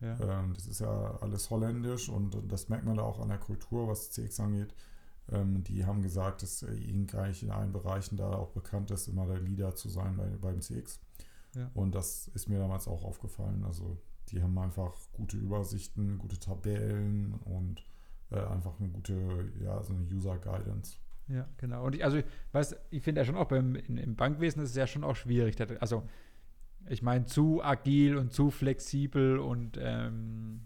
ja. 0.00 0.18
Ähm, 0.20 0.54
das 0.54 0.66
ist 0.66 0.80
ja 0.80 1.18
alles 1.20 1.50
holländisch 1.50 2.08
und 2.08 2.36
das 2.50 2.68
merkt 2.68 2.84
man 2.84 2.96
da 2.96 3.02
auch 3.02 3.20
an 3.20 3.28
der 3.28 3.38
Kultur, 3.38 3.88
was 3.88 4.10
CX 4.10 4.40
angeht. 4.40 4.74
Ähm, 5.30 5.62
die 5.62 5.84
haben 5.84 6.02
gesagt, 6.02 6.42
dass 6.42 6.62
äh, 6.62 6.72
Inc. 6.72 7.14
eigentlich 7.14 7.42
in 7.42 7.50
allen 7.50 7.72
Bereichen 7.72 8.16
da 8.16 8.32
auch 8.32 8.50
bekannt 8.50 8.90
ist, 8.90 9.08
immer 9.08 9.26
der 9.26 9.38
Leader 9.38 9.74
zu 9.74 9.88
sein 9.88 10.16
bei, 10.16 10.26
beim 10.40 10.60
CX. 10.60 11.00
Ja. 11.54 11.70
Und 11.74 11.94
das 11.94 12.28
ist 12.28 12.48
mir 12.48 12.58
damals 12.58 12.88
auch 12.88 13.04
aufgefallen. 13.04 13.64
Also 13.64 13.98
die 14.28 14.42
haben 14.42 14.56
einfach 14.58 14.94
gute 15.12 15.36
Übersichten, 15.36 16.18
gute 16.18 16.38
Tabellen 16.38 17.34
und 17.44 17.84
äh, 18.30 18.40
einfach 18.40 18.78
eine 18.78 18.88
gute, 18.88 19.50
ja, 19.62 19.82
so 19.82 19.92
eine 19.92 20.04
User 20.04 20.38
Guidance. 20.38 20.96
Ja, 21.28 21.48
genau. 21.58 21.84
Und 21.84 21.94
ich, 21.94 22.04
also, 22.04 22.20
weiß, 22.52 22.76
ich 22.90 23.02
finde 23.02 23.20
ja 23.20 23.24
schon 23.24 23.36
auch 23.36 23.46
beim, 23.46 23.76
in, 23.76 23.96
im 23.96 24.16
Bankwesen 24.16 24.62
ist 24.62 24.70
es 24.70 24.76
ja 24.76 24.86
schon 24.86 25.04
auch 25.04 25.16
schwierig. 25.16 25.56
Also, 25.80 26.02
ich 26.88 27.02
meine, 27.02 27.26
zu 27.26 27.62
agil 27.62 28.16
und 28.16 28.32
zu 28.32 28.50
flexibel 28.50 29.38
und 29.38 29.78
ähm, 29.80 30.62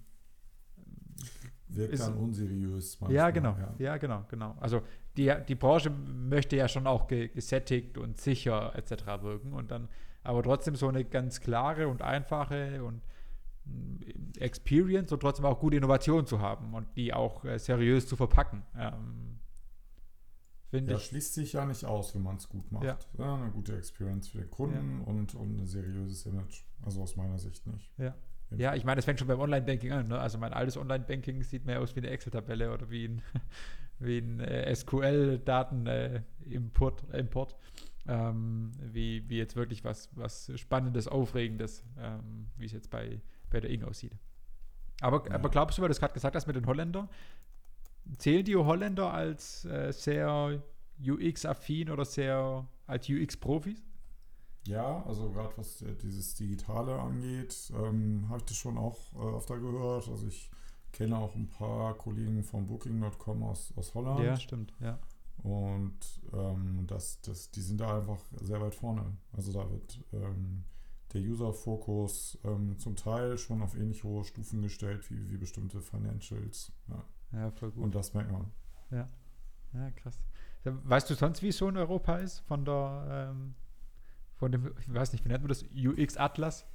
wirkt 1.68 2.00
dann 2.00 2.14
unseriös. 2.14 3.00
Manchmal, 3.00 3.16
ja, 3.16 3.30
genau. 3.30 3.56
Ja. 3.58 3.74
ja. 3.78 3.96
genau, 3.96 4.24
genau. 4.28 4.56
Also 4.60 4.82
die, 5.16 5.32
die 5.48 5.54
Branche 5.54 5.90
möchte 5.90 6.56
ja 6.56 6.68
schon 6.68 6.86
auch 6.86 7.06
gesättigt 7.06 7.98
und 7.98 8.20
sicher 8.20 8.74
etc. 8.76 9.22
wirken 9.22 9.52
und 9.52 9.70
dann 9.70 9.88
aber 10.22 10.42
trotzdem 10.42 10.74
so 10.74 10.88
eine 10.88 11.04
ganz 11.04 11.40
klare 11.40 11.86
und 11.88 12.02
einfache 12.02 12.82
und 12.82 13.02
mm, 13.66 14.38
Experience 14.38 15.12
und 15.12 15.20
trotzdem 15.20 15.44
auch 15.44 15.60
gute 15.60 15.76
Innovation 15.76 16.26
zu 16.26 16.40
haben 16.40 16.74
und 16.74 16.86
die 16.96 17.12
auch 17.12 17.44
äh, 17.44 17.58
seriös 17.58 18.06
zu 18.06 18.16
verpacken. 18.16 18.62
Ähm, 18.76 19.33
Finde 20.74 20.92
ja, 20.92 20.98
ich. 20.98 21.04
schließt 21.04 21.34
sich 21.34 21.52
ja 21.52 21.64
nicht 21.64 21.84
aus, 21.84 22.16
wenn 22.16 22.22
man 22.22 22.34
es 22.34 22.48
gut 22.48 22.72
macht. 22.72 22.84
Ja. 22.84 22.98
ja. 23.16 23.36
eine 23.36 23.52
gute 23.52 23.76
Experience 23.76 24.26
für 24.28 24.38
den 24.38 24.50
Kunden 24.50 25.02
ja. 25.02 25.06
und, 25.06 25.32
und 25.36 25.60
ein 25.60 25.66
seriöses 25.66 26.26
Image. 26.26 26.64
Also 26.82 27.02
aus 27.02 27.14
meiner 27.14 27.38
Sicht 27.38 27.64
nicht. 27.68 27.92
Ja. 27.96 28.12
Ja, 28.56 28.74
ich 28.74 28.84
meine, 28.84 28.96
das 28.96 29.04
fängt 29.04 29.20
schon 29.20 29.28
beim 29.28 29.38
Online-Banking 29.38 29.92
an. 29.92 30.08
Ne? 30.08 30.18
Also 30.18 30.36
mein 30.38 30.52
altes 30.52 30.76
Online-Banking 30.76 31.44
sieht 31.44 31.64
mehr 31.64 31.80
aus 31.80 31.94
wie 31.94 32.00
eine 32.00 32.10
Excel-Tabelle 32.10 32.72
oder 32.72 32.90
wie 32.90 33.04
ein, 33.06 33.22
wie 34.00 34.18
ein 34.18 34.40
äh, 34.40 34.74
SQL-Daten-Import, 34.74 37.04
äh, 37.12 37.20
Import, 37.20 37.54
ähm, 38.08 38.72
wie, 38.80 39.28
wie 39.28 39.38
jetzt 39.38 39.54
wirklich 39.54 39.84
was, 39.84 40.10
was 40.16 40.50
Spannendes, 40.56 41.06
Aufregendes, 41.06 41.84
ähm, 41.98 42.48
wie 42.56 42.66
es 42.66 42.72
jetzt 42.72 42.90
bei, 42.90 43.20
bei 43.48 43.60
der 43.60 43.70
Ing 43.70 43.84
aussieht. 43.84 44.16
Aber, 45.00 45.24
ja. 45.28 45.36
aber 45.36 45.50
glaubst 45.50 45.78
du, 45.78 45.82
weil 45.82 45.88
du 45.88 45.92
es 45.92 46.00
gerade 46.00 46.14
gesagt 46.14 46.34
hast 46.34 46.48
mit 46.48 46.56
den 46.56 46.66
Holländern, 46.66 47.08
zählen 48.18 48.44
die 48.44 48.56
Holländer 48.56 49.12
als 49.12 49.64
äh, 49.64 49.92
sehr 49.92 50.62
UX-affin 51.00 51.90
oder 51.90 52.04
sehr 52.04 52.66
als 52.86 53.08
UX-Profis? 53.08 53.82
Ja, 54.66 55.02
also 55.04 55.30
gerade 55.30 55.52
was 55.56 55.82
äh, 55.82 55.94
dieses 55.94 56.34
Digitale 56.34 56.98
angeht, 56.98 57.72
ähm, 57.76 58.26
habe 58.28 58.38
ich 58.38 58.44
das 58.44 58.56
schon 58.56 58.78
auch 58.78 58.98
äh, 59.14 59.36
öfter 59.36 59.58
gehört. 59.58 60.08
Also 60.08 60.26
ich 60.26 60.50
kenne 60.92 61.18
auch 61.18 61.34
ein 61.34 61.48
paar 61.48 61.94
Kollegen 61.94 62.42
von 62.42 62.66
Booking.com 62.66 63.42
aus, 63.42 63.72
aus 63.76 63.94
Holland. 63.94 64.20
Ja, 64.20 64.36
stimmt, 64.36 64.72
ja. 64.80 64.98
Und 65.42 65.98
ähm, 66.32 66.84
das, 66.86 67.20
das, 67.20 67.50
die 67.50 67.60
sind 67.60 67.78
da 67.80 67.98
einfach 67.98 68.20
sehr 68.40 68.60
weit 68.60 68.74
vorne. 68.74 69.16
Also 69.32 69.52
da 69.52 69.70
wird 69.70 70.00
ähm, 70.12 70.64
der 71.12 71.20
User-Fokus 71.20 72.38
ähm, 72.44 72.78
zum 72.78 72.96
Teil 72.96 73.36
schon 73.36 73.60
auf 73.60 73.76
ähnlich 73.76 74.04
hohe 74.04 74.24
Stufen 74.24 74.62
gestellt 74.62 75.10
wie, 75.10 75.30
wie 75.30 75.36
bestimmte 75.36 75.80
Financials. 75.80 76.72
Ja. 76.88 77.04
Ja, 77.32 77.50
voll 77.50 77.70
gut. 77.70 77.84
Und 77.84 77.94
das 77.94 78.14
merkt 78.14 78.30
man. 78.30 78.50
Ja. 78.90 79.08
Ja, 79.74 79.90
krass. 79.90 80.20
Weißt 80.64 81.10
du 81.10 81.14
sonst, 81.14 81.42
wie 81.42 81.48
es 81.48 81.58
so 81.58 81.68
in 81.68 81.76
Europa 81.76 82.16
ist? 82.16 82.40
Von 82.40 82.64
der, 82.64 83.30
ähm, 83.30 83.54
von 84.36 84.52
dem, 84.52 84.72
ich 84.80 84.92
weiß 84.92 85.12
nicht, 85.12 85.24
wie 85.24 85.28
nennt 85.28 85.42
man 85.42 85.48
das? 85.48 85.64
UX-Atlas? 85.64 86.66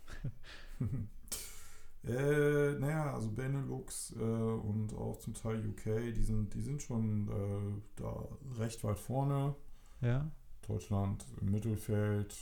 äh, 2.04 2.72
naja, 2.74 3.14
also 3.14 3.32
Benelux 3.32 4.14
äh, 4.16 4.22
und 4.22 4.94
auch 4.94 5.18
zum 5.18 5.34
Teil 5.34 5.66
UK, 5.68 6.14
die 6.14 6.24
sind, 6.24 6.54
die 6.54 6.62
sind 6.62 6.82
schon 6.82 7.30
äh, 7.30 7.82
da 7.96 8.28
recht 8.60 8.84
weit 8.84 9.00
vorne. 9.00 9.56
Ja. 10.02 10.30
Deutschland 10.68 11.26
im 11.42 11.50
Mittelfeld, 11.50 12.36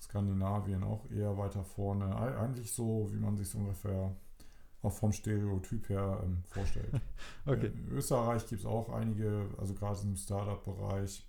Skandinavien 0.00 0.82
auch 0.82 1.08
eher 1.10 1.36
weiter 1.38 1.64
vorne. 1.64 2.16
Eigentlich 2.16 2.72
so, 2.72 3.08
wie 3.12 3.18
man 3.18 3.36
sich 3.36 3.48
so 3.48 3.58
ungefähr 3.58 4.16
auch 4.82 4.92
vom 4.92 5.12
Stereotyp 5.12 5.88
her 5.88 6.20
ähm, 6.24 6.42
vorstellt. 6.48 7.00
okay. 7.46 7.66
In 7.66 7.88
Österreich 7.92 8.46
gibt 8.46 8.60
es 8.60 8.66
auch 8.66 8.88
einige, 8.90 9.48
also 9.58 9.74
gerade 9.74 10.00
im 10.02 10.16
Startup-Bereich, 10.16 11.26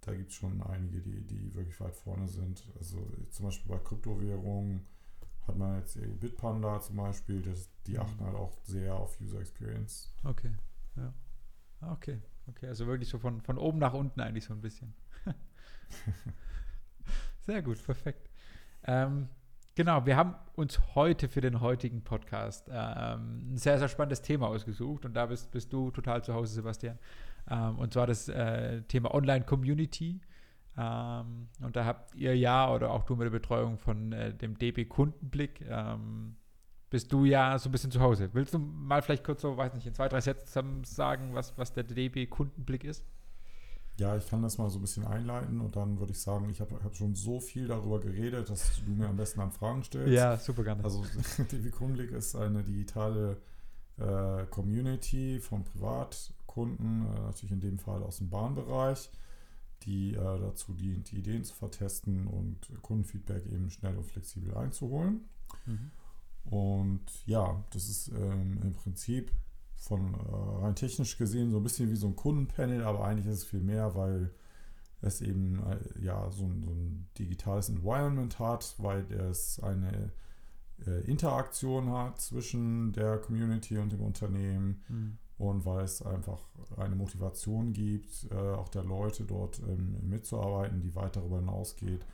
da 0.00 0.14
gibt 0.14 0.30
es 0.30 0.36
schon 0.36 0.62
einige, 0.62 1.00
die, 1.00 1.26
die 1.26 1.54
wirklich 1.54 1.78
weit 1.80 1.96
vorne 1.96 2.28
sind. 2.28 2.64
Also 2.78 3.06
zum 3.30 3.46
Beispiel 3.46 3.70
bei 3.70 3.78
Kryptowährungen 3.78 4.86
hat 5.46 5.56
man 5.56 5.78
jetzt 5.78 5.98
Bitpanda 6.20 6.80
zum 6.80 6.96
Beispiel, 6.96 7.42
das, 7.42 7.68
die 7.86 7.94
mhm. 7.94 8.00
achten 8.00 8.24
halt 8.24 8.36
auch 8.36 8.56
sehr 8.64 8.94
auf 8.94 9.20
User 9.20 9.40
Experience. 9.40 10.12
Okay, 10.24 10.52
ja. 10.96 11.12
Ah, 11.80 11.92
okay, 11.92 12.20
okay, 12.46 12.68
also 12.68 12.86
wirklich 12.86 13.08
so 13.08 13.18
von, 13.18 13.40
von 13.42 13.58
oben 13.58 13.78
nach 13.78 13.92
unten 13.92 14.20
eigentlich 14.20 14.44
so 14.44 14.54
ein 14.54 14.60
bisschen. 14.60 14.94
sehr 17.40 17.62
gut, 17.62 17.82
perfekt. 17.84 18.30
Ähm, 18.84 19.28
Genau, 19.76 20.06
wir 20.06 20.16
haben 20.16 20.34
uns 20.54 20.80
heute 20.94 21.28
für 21.28 21.42
den 21.42 21.60
heutigen 21.60 22.00
Podcast 22.00 22.66
ähm, 22.72 23.52
ein 23.52 23.56
sehr, 23.58 23.78
sehr 23.78 23.88
spannendes 23.88 24.22
Thema 24.22 24.48
ausgesucht 24.48 25.04
und 25.04 25.12
da 25.12 25.26
bist, 25.26 25.50
bist 25.50 25.70
du 25.70 25.90
total 25.90 26.24
zu 26.24 26.32
Hause, 26.32 26.54
Sebastian. 26.54 26.98
Ähm, 27.50 27.78
und 27.78 27.92
zwar 27.92 28.06
das 28.06 28.26
äh, 28.30 28.80
Thema 28.84 29.12
Online-Community. 29.12 30.22
Ähm, 30.78 31.48
und 31.60 31.76
da 31.76 31.84
habt 31.84 32.14
ihr 32.14 32.34
ja 32.34 32.72
oder 32.72 32.90
auch 32.90 33.02
du 33.02 33.16
mit 33.16 33.26
der 33.26 33.30
Betreuung 33.30 33.76
von 33.76 34.12
äh, 34.12 34.32
dem 34.32 34.56
DB 34.56 34.86
Kundenblick 34.86 35.60
ähm, 35.68 36.36
bist 36.88 37.12
du 37.12 37.26
ja 37.26 37.58
so 37.58 37.68
ein 37.68 37.72
bisschen 37.72 37.90
zu 37.90 38.00
Hause. 38.00 38.30
Willst 38.32 38.54
du 38.54 38.58
mal 38.58 39.02
vielleicht 39.02 39.24
kurz 39.24 39.42
so, 39.42 39.58
weiß 39.58 39.74
nicht, 39.74 39.86
in 39.86 39.92
zwei, 39.92 40.08
drei 40.08 40.22
Sätzen 40.22 40.84
sagen, 40.84 41.34
was, 41.34 41.58
was 41.58 41.74
der 41.74 41.84
DB 41.84 42.24
Kundenblick 42.24 42.82
ist? 42.82 43.04
Ja, 43.98 44.16
ich 44.16 44.28
kann 44.28 44.42
das 44.42 44.58
mal 44.58 44.68
so 44.68 44.78
ein 44.78 44.82
bisschen 44.82 45.06
einleiten 45.06 45.60
und 45.60 45.74
dann 45.74 45.98
würde 45.98 46.12
ich 46.12 46.20
sagen, 46.20 46.50
ich 46.50 46.60
habe 46.60 46.78
hab 46.84 46.94
schon 46.94 47.14
so 47.14 47.40
viel 47.40 47.66
darüber 47.66 47.98
geredet, 47.98 48.50
dass 48.50 48.82
du 48.84 48.90
mir 48.90 49.08
am 49.08 49.16
besten 49.16 49.40
an 49.40 49.52
Fragen 49.52 49.82
stellst. 49.84 50.12
Ja, 50.12 50.36
super 50.36 50.64
gerne. 50.64 50.84
Also 50.84 51.02
DB 51.50 51.70
Kundenblick 51.70 52.10
ist 52.10 52.36
eine 52.36 52.62
digitale 52.62 53.38
äh, 53.96 54.44
Community 54.50 55.40
von 55.40 55.64
Privatkunden, 55.64 57.06
äh, 57.06 57.20
natürlich 57.20 57.52
in 57.52 57.60
dem 57.60 57.78
Fall 57.78 58.02
aus 58.02 58.18
dem 58.18 58.28
Bahnbereich, 58.28 59.10
die 59.84 60.12
äh, 60.12 60.40
dazu 60.40 60.74
dient, 60.74 61.10
die 61.10 61.18
Ideen 61.18 61.44
zu 61.44 61.54
vertesten 61.54 62.26
und 62.26 62.70
Kundenfeedback 62.82 63.46
eben 63.46 63.70
schnell 63.70 63.96
und 63.96 64.04
flexibel 64.04 64.54
einzuholen. 64.54 65.24
Mhm. 65.64 65.90
Und 66.50 67.26
ja, 67.26 67.64
das 67.70 67.88
ist 67.88 68.08
ähm, 68.08 68.60
im 68.62 68.74
Prinzip 68.74 69.32
von 69.76 70.14
äh, 70.14 70.62
rein 70.62 70.74
technisch 70.74 71.16
gesehen 71.16 71.50
so 71.50 71.58
ein 71.58 71.62
bisschen 71.62 71.90
wie 71.90 71.96
so 71.96 72.08
ein 72.08 72.16
Kundenpanel, 72.16 72.82
aber 72.82 73.04
eigentlich 73.04 73.26
ist 73.26 73.38
es 73.38 73.44
viel 73.44 73.60
mehr, 73.60 73.94
weil 73.94 74.30
es 75.00 75.20
eben 75.20 75.62
äh, 75.64 76.04
ja 76.04 76.30
so 76.30 76.44
ein, 76.44 76.62
so 76.62 76.70
ein, 76.70 77.08
digitales 77.18 77.68
Environment 77.68 78.38
hat, 78.38 78.74
weil 78.78 79.10
es 79.12 79.60
eine 79.60 80.12
äh, 80.86 81.04
Interaktion 81.04 81.90
hat 81.90 82.20
zwischen 82.20 82.92
der 82.92 83.18
Community 83.18 83.78
und 83.78 83.92
dem 83.92 84.00
Unternehmen 84.00 84.82
mhm. 84.88 85.18
und 85.38 85.64
weil 85.66 85.84
es 85.84 86.02
einfach 86.02 86.42
eine 86.76 86.96
Motivation 86.96 87.72
gibt, 87.72 88.26
äh, 88.30 88.34
auch 88.34 88.68
der 88.68 88.84
Leute 88.84 89.24
dort 89.24 89.60
ähm, 89.60 89.96
mitzuarbeiten, 90.02 90.80
die 90.80 90.94
weit 90.94 91.16
darüber 91.16 91.38
hinausgeht, 91.38 92.04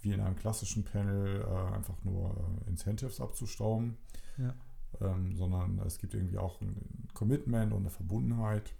wie 0.00 0.12
in 0.12 0.20
einem 0.20 0.36
klassischen 0.36 0.84
Panel 0.84 1.42
äh, 1.42 1.74
einfach 1.74 2.02
nur 2.04 2.36
äh, 2.66 2.70
Incentives 2.70 3.20
abzustauben. 3.20 3.96
Ja 4.36 4.54
ähm, 5.00 5.34
sondern 5.36 5.78
es 5.86 5.98
gibt 5.98 6.14
irgendwie 6.14 6.38
auch 6.38 6.60
ein 6.60 7.08
Commitment 7.14 7.72
und 7.72 7.80
eine 7.80 7.90
Verbundenheit 7.90 8.74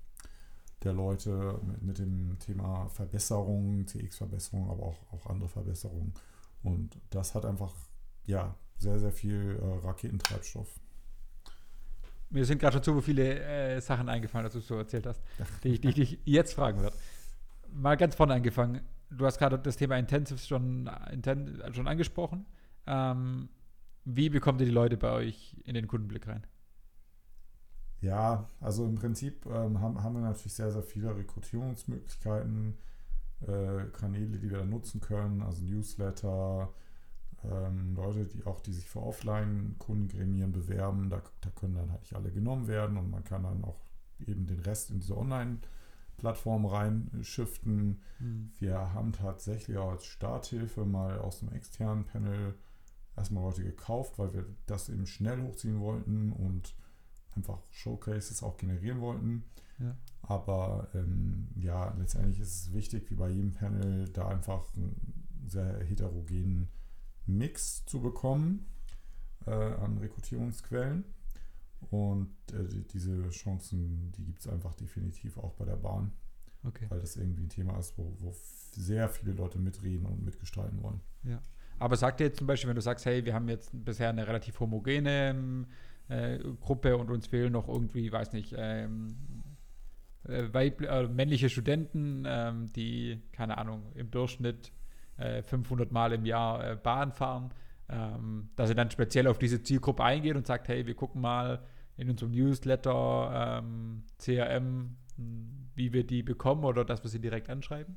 der 0.85 0.93
Leute 0.93 1.61
mit, 1.63 1.83
mit 1.83 1.99
dem 1.99 2.39
Thema 2.39 2.89
Verbesserung, 2.89 3.87
CX-Verbesserung, 3.87 4.71
aber 4.71 4.83
auch, 4.83 5.13
auch 5.13 5.27
andere 5.27 5.49
Verbesserungen. 5.49 6.13
Und 6.63 6.99
das 7.11 7.35
hat 7.35 7.45
einfach, 7.45 7.75
ja, 8.27 8.55
sehr, 8.79 8.99
sehr 8.99 9.13
viel 9.13 9.59
äh, 9.61 9.87
Raketentreibstoff. 9.87 10.69
Mir 12.31 12.45
sind 12.45 12.59
gerade 12.59 12.75
schon 12.75 12.83
so 12.83 13.01
viele 13.01 13.41
äh, 13.41 13.81
Sachen 13.81 14.09
eingefallen, 14.09 14.45
dass 14.45 14.55
du 14.55 14.61
so 14.61 14.77
erzählt 14.77 15.07
hast, 15.07 15.23
die, 15.63 15.79
die 15.79 15.89
ich 15.89 15.95
dich 15.95 16.19
jetzt 16.25 16.55
fragen 16.55 16.81
werde. 16.81 16.97
Mal 17.73 17.97
ganz 17.97 18.15
vorne 18.15 18.35
angefangen. 18.35 18.81
Du 19.11 19.27
hast 19.27 19.39
gerade 19.39 19.59
das 19.59 19.77
Thema 19.77 19.97
Intensives 19.99 20.49
schon, 20.49 20.91
inten, 21.13 21.63
schon 21.75 21.87
angesprochen. 21.87 22.47
Ähm, 22.87 23.49
wie 24.05 24.29
bekommt 24.31 24.61
ihr 24.61 24.67
die 24.67 24.73
Leute 24.73 24.97
bei 24.97 25.13
euch 25.13 25.57
in 25.65 25.75
den 25.75 25.87
Kundenblick 25.87 26.27
rein? 26.27 26.47
Ja, 28.01 28.49
also 28.61 28.85
im 28.85 28.97
Prinzip 28.97 29.47
ähm, 29.47 29.81
haben, 29.81 30.03
haben 30.03 30.15
wir 30.15 30.23
natürlich 30.23 30.55
sehr, 30.55 30.73
sehr 30.73 30.83
viele 30.83 31.17
Rekrutierungsmöglichkeiten, 31.17 32.77
äh, 33.47 33.85
Kanäle, 33.93 34.39
die 34.39 34.51
wir 34.51 34.59
dann 34.59 34.71
nutzen 34.71 35.01
können, 35.01 35.41
also 35.41 35.65
Newsletter, 35.65 36.73
ähm, 37.45 37.95
Leute, 37.95 38.27
die 38.27 38.45
auch, 38.45 38.61
die 38.61 38.73
sich 38.73 38.89
für 38.89 39.01
Offline-Kundengremien 39.01 40.51
bewerben, 40.51 41.11
da, 41.11 41.23
da 41.41 41.51
können 41.51 41.77
dann 41.77 41.91
halt 41.93 42.03
nicht 42.03 42.15
alle 42.15 42.33
genommen 42.33 42.67
werden 42.67 42.97
und 42.97 43.11
man 43.11 43.23
kann 43.23 43.45
dann 43.45 43.65
auch 43.65 43.81
eben 44.27 44.47
den 44.47 44.61
Rest 44.61 44.91
in 44.91 44.99
diese 44.99 45.17
Online-Plattform 45.17 46.67
reinschiften. 46.67 48.01
Mhm. 48.19 48.51
Wir 48.59 48.93
haben 48.93 49.13
tatsächlich 49.13 49.77
auch 49.77 49.93
als 49.93 50.07
Starthilfe 50.07 50.85
mal 50.85 51.19
aus 51.19 51.43
einem 51.43 51.53
externen 51.53 52.05
Panel 52.05 52.55
erstmal 53.17 53.45
Leute 53.45 53.63
gekauft, 53.63 54.19
weil 54.19 54.33
wir 54.33 54.47
das 54.67 54.89
eben 54.89 55.07
schnell 55.07 55.43
hochziehen 55.43 55.81
wollten 55.81 56.33
und 56.33 56.75
einfach 57.35 57.59
Showcases 57.71 58.43
auch 58.43 58.57
generieren 58.57 59.01
wollten. 59.01 59.45
Ja. 59.79 59.97
Aber 60.23 60.89
ähm, 60.95 61.49
ja, 61.57 61.93
letztendlich 61.99 62.41
ist 62.41 62.55
es 62.55 62.73
wichtig, 62.73 63.11
wie 63.11 63.15
bei 63.15 63.29
jedem 63.29 63.53
Panel, 63.53 64.09
da 64.09 64.29
einfach 64.29 64.65
einen 64.77 65.27
sehr 65.47 65.81
heterogenen 65.85 66.69
Mix 67.27 67.85
zu 67.87 68.01
bekommen 68.01 68.67
äh, 69.47 69.51
an 69.51 69.99
Rekrutierungsquellen. 69.99 71.05
Und 71.91 72.31
äh, 72.53 72.65
die, 72.69 72.87
diese 72.87 73.29
Chancen, 73.31 74.13
die 74.13 74.25
gibt 74.25 74.41
es 74.41 74.47
einfach 74.47 74.75
definitiv 74.75 75.37
auch 75.39 75.55
bei 75.55 75.65
der 75.65 75.77
Bahn. 75.77 76.13
Okay. 76.65 76.87
Weil 76.89 77.01
das 77.01 77.17
irgendwie 77.17 77.43
ein 77.43 77.49
Thema 77.49 77.77
ist, 77.79 77.99
wo, 77.99 78.15
wo 78.21 78.33
sehr 78.73 79.09
viele 79.09 79.33
Leute 79.33 79.59
mitreden 79.59 80.07
und 80.07 80.25
mitgestalten 80.25 80.81
wollen. 80.83 81.01
Ja. 81.25 81.41
Aber 81.83 81.97
sag 81.97 82.17
dir 82.17 82.25
jetzt 82.27 82.39
zum 82.39 82.47
Beispiel, 82.47 82.69
wenn 82.69 82.77
du 82.77 82.81
sagst, 82.81 83.07
hey, 83.07 83.25
wir 83.25 83.35
haben 83.35 83.49
jetzt 83.49 83.71
bisher 83.73 84.09
eine 84.09 84.29
relativ 84.29 84.61
homogene 84.61 85.67
äh, 86.09 86.39
Gruppe 86.61 86.97
und 86.97 87.11
uns 87.11 87.27
fehlen 87.27 87.53
noch 87.53 87.67
irgendwie, 87.67 88.13
weiß 88.13 88.33
nicht, 88.35 88.55
ähm, 88.57 89.17
äh, 90.29 90.45
äh, 90.45 91.09
männliche 91.09 91.51
Studenten, 91.51 92.23
ähm, 92.25 92.73
die, 92.77 93.21
keine 93.33 93.59
Ahnung, 93.59 93.83
im 93.97 94.13
Durchschnitt 94.13 94.71
500 95.19 95.91
äh, 95.91 95.93
Mal 95.93 96.13
im 96.13 96.25
Jahr 96.25 96.71
äh, 96.71 96.77
Bahn 96.77 97.11
fahren, 97.11 97.51
ähm, 97.89 98.51
dass 98.55 98.71
ihr 98.71 98.77
dann 98.77 98.93
speziell 98.93 99.27
auf 99.27 99.39
diese 99.41 99.61
Zielgruppe 99.65 100.05
eingeht 100.05 100.37
und 100.37 100.47
sagt, 100.47 100.69
hey, 100.69 100.87
wir 100.87 100.95
gucken 100.95 101.21
mal 101.21 101.65
in 101.97 102.09
unserem 102.09 102.31
Newsletter 102.31 103.61
ähm, 103.61 104.05
CRM, 104.19 104.99
wie 105.75 105.93
wir 105.93 106.07
die 106.07 106.23
bekommen 106.23 106.65
oder 106.65 106.85
dass 106.85 107.03
wir 107.03 107.11
sie 107.11 107.21
direkt 107.21 107.51
anschreiben? 107.51 107.97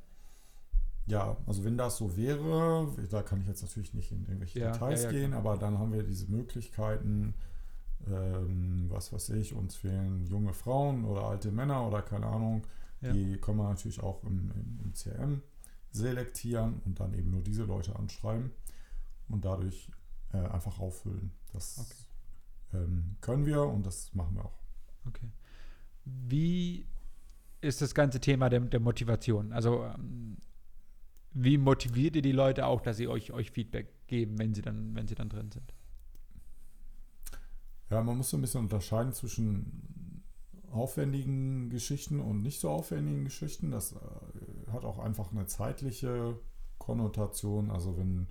Ja, 1.06 1.36
also 1.46 1.64
wenn 1.64 1.78
das 1.78 1.98
so 1.98 2.16
wäre, 2.16 2.92
da 3.10 3.22
kann 3.22 3.40
ich 3.40 3.46
jetzt 3.46 3.62
natürlich 3.62 3.94
nicht 3.94 4.10
in 4.10 4.24
irgendwelche 4.24 4.58
ja, 4.58 4.72
Details 4.72 5.04
ja, 5.04 5.10
ja, 5.10 5.18
gehen, 5.18 5.34
aber 5.34 5.56
dann 5.56 5.78
haben 5.78 5.92
wir 5.92 6.02
diese 6.02 6.30
Möglichkeiten, 6.30 7.34
ähm, 8.08 8.86
was 8.88 9.12
weiß 9.12 9.30
ich, 9.30 9.54
uns 9.54 9.76
fehlen 9.76 10.26
junge 10.26 10.52
Frauen 10.52 11.04
oder 11.04 11.22
alte 11.22 11.52
Männer 11.52 11.86
oder 11.86 12.02
keine 12.02 12.26
Ahnung, 12.26 12.66
die 13.02 13.36
können 13.38 13.58
wir 13.58 13.68
natürlich 13.68 14.02
auch 14.02 14.22
im, 14.24 14.50
im, 14.54 14.80
im, 14.84 14.92
CRM 14.94 15.42
selektieren 15.92 16.80
und 16.84 16.98
dann 16.98 17.14
eben 17.14 17.30
nur 17.30 17.42
diese 17.42 17.64
Leute 17.64 17.94
anschreiben 17.96 18.50
und 19.28 19.44
dadurch 19.44 19.90
äh, 20.32 20.38
einfach 20.38 20.78
auffüllen. 20.78 21.30
Das 21.52 21.78
okay. 21.78 22.82
ähm, 22.82 23.16
können 23.20 23.46
wir 23.46 23.62
und 23.62 23.86
das 23.86 24.12
machen 24.14 24.34
wir 24.36 24.44
auch. 24.44 24.58
Okay. 25.06 25.28
Wie 26.04 26.86
ist 27.60 27.80
das 27.80 27.94
ganze 27.94 28.20
Thema 28.20 28.48
der, 28.48 28.60
der 28.60 28.80
Motivation? 28.80 29.52
Also 29.52 29.84
ähm, 29.84 30.38
wie 31.38 31.58
motiviert 31.58 32.16
ihr 32.16 32.22
die 32.22 32.32
Leute 32.32 32.64
auch, 32.64 32.80
dass 32.80 32.96
sie 32.96 33.08
euch, 33.08 33.30
euch 33.30 33.50
Feedback 33.50 33.88
geben, 34.06 34.38
wenn 34.38 34.54
sie, 34.54 34.62
dann, 34.62 34.94
wenn 34.94 35.06
sie 35.06 35.14
dann 35.14 35.28
drin 35.28 35.50
sind? 35.52 35.74
Ja, 37.90 38.02
man 38.02 38.16
muss 38.16 38.30
so 38.30 38.38
ein 38.38 38.40
bisschen 38.40 38.62
unterscheiden 38.62 39.12
zwischen 39.12 40.22
aufwendigen 40.72 41.68
Geschichten 41.68 42.20
und 42.20 42.40
nicht 42.40 42.58
so 42.58 42.70
aufwendigen 42.70 43.24
Geschichten. 43.24 43.70
Das 43.70 43.92
äh, 43.92 44.70
hat 44.72 44.86
auch 44.86 44.98
einfach 44.98 45.30
eine 45.30 45.44
zeitliche 45.46 46.38
Konnotation. 46.78 47.70
Also 47.70 47.98
wenn 47.98 48.28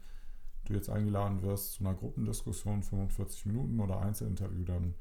du 0.65 0.73
jetzt 0.73 0.89
eingeladen 0.89 1.43
wirst 1.43 1.73
zu 1.73 1.83
einer 1.83 1.93
Gruppendiskussion 1.93 2.81
45 2.81 3.45
Minuten 3.45 3.79
oder 3.79 4.01
Einzelinterview, 4.01 4.63
dann 4.63 4.95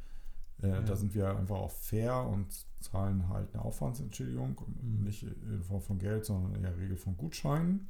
äh, 0.63 0.69
ja. 0.69 0.81
da 0.81 0.97
sind 0.97 1.15
wir 1.15 1.37
einfach 1.37 1.57
auch 1.57 1.71
fair 1.71 2.27
und 2.27 2.47
zahlen 2.81 3.29
halt 3.29 3.53
eine 3.55 3.65
Aufwandsentschädigung, 3.65 4.61
mhm. 4.83 5.05
nicht 5.05 5.23
in 5.23 5.63
Form 5.63 5.81
von 5.81 5.99
Geld, 5.99 6.25
sondern 6.25 6.55
in 6.55 6.63
der 6.63 6.77
Regel 6.77 6.97
von 6.97 7.17
Gutscheinen 7.17 7.89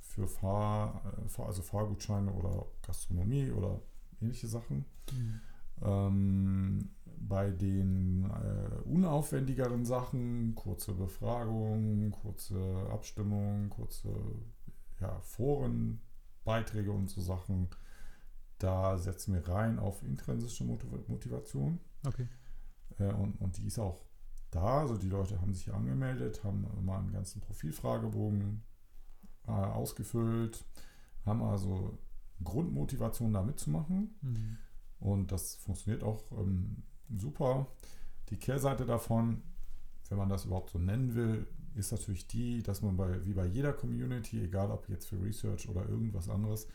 für 0.00 0.28
Fahr, 0.28 1.02
äh, 1.38 1.42
also 1.42 1.62
Fahrgutscheine 1.62 2.32
oder 2.32 2.66
Gastronomie 2.82 3.50
oder 3.50 3.80
ähnliche 4.20 4.46
Sachen. 4.46 4.84
Mhm. 5.12 5.40
Ähm, 5.82 6.90
bei 7.28 7.50
den 7.50 8.24
äh, 8.24 8.88
unaufwendigeren 8.88 9.84
Sachen, 9.84 10.54
kurze 10.54 10.92
Befragungen, 10.92 12.10
kurze 12.10 12.86
Abstimmungen, 12.92 13.70
kurze 13.70 14.10
ja, 15.00 15.18
Forenbeiträge 15.20 16.92
und 16.92 17.08
so 17.08 17.20
Sachen, 17.20 17.68
da 18.64 18.96
setzen 18.96 19.34
wir 19.34 19.46
rein 19.46 19.78
auf 19.78 20.02
intrinsische 20.02 20.64
Motivation. 20.64 21.78
Okay. 22.06 22.26
Äh, 22.98 23.12
und, 23.12 23.38
und 23.40 23.58
die 23.58 23.66
ist 23.66 23.78
auch 23.78 24.00
da. 24.50 24.80
Also 24.80 24.96
die 24.96 25.10
Leute 25.10 25.40
haben 25.40 25.52
sich 25.52 25.72
angemeldet, 25.72 26.42
haben 26.44 26.66
mal 26.82 26.98
einen 26.98 27.12
ganzen 27.12 27.42
Profilfragebogen 27.42 28.62
äh, 29.46 29.50
ausgefüllt, 29.50 30.64
haben 31.26 31.42
also 31.42 31.98
Grundmotivation 32.42 33.34
da 33.34 33.42
mitzumachen. 33.42 34.14
Mhm. 34.22 34.56
Und 34.98 35.30
das 35.30 35.56
funktioniert 35.56 36.02
auch 36.02 36.32
ähm, 36.32 36.84
super. 37.14 37.66
Die 38.30 38.38
Kehrseite 38.38 38.86
davon, 38.86 39.42
wenn 40.08 40.16
man 40.16 40.30
das 40.30 40.46
überhaupt 40.46 40.70
so 40.70 40.78
nennen 40.78 41.14
will, 41.14 41.46
ist 41.74 41.92
natürlich 41.92 42.26
die, 42.28 42.62
dass 42.62 42.80
man 42.80 42.96
bei, 42.96 43.26
wie 43.26 43.34
bei 43.34 43.44
jeder 43.44 43.74
Community, 43.74 44.42
egal 44.42 44.70
ob 44.70 44.88
jetzt 44.88 45.08
für 45.08 45.20
Research 45.20 45.68
oder 45.68 45.86
irgendwas 45.86 46.30
anderes, 46.30 46.66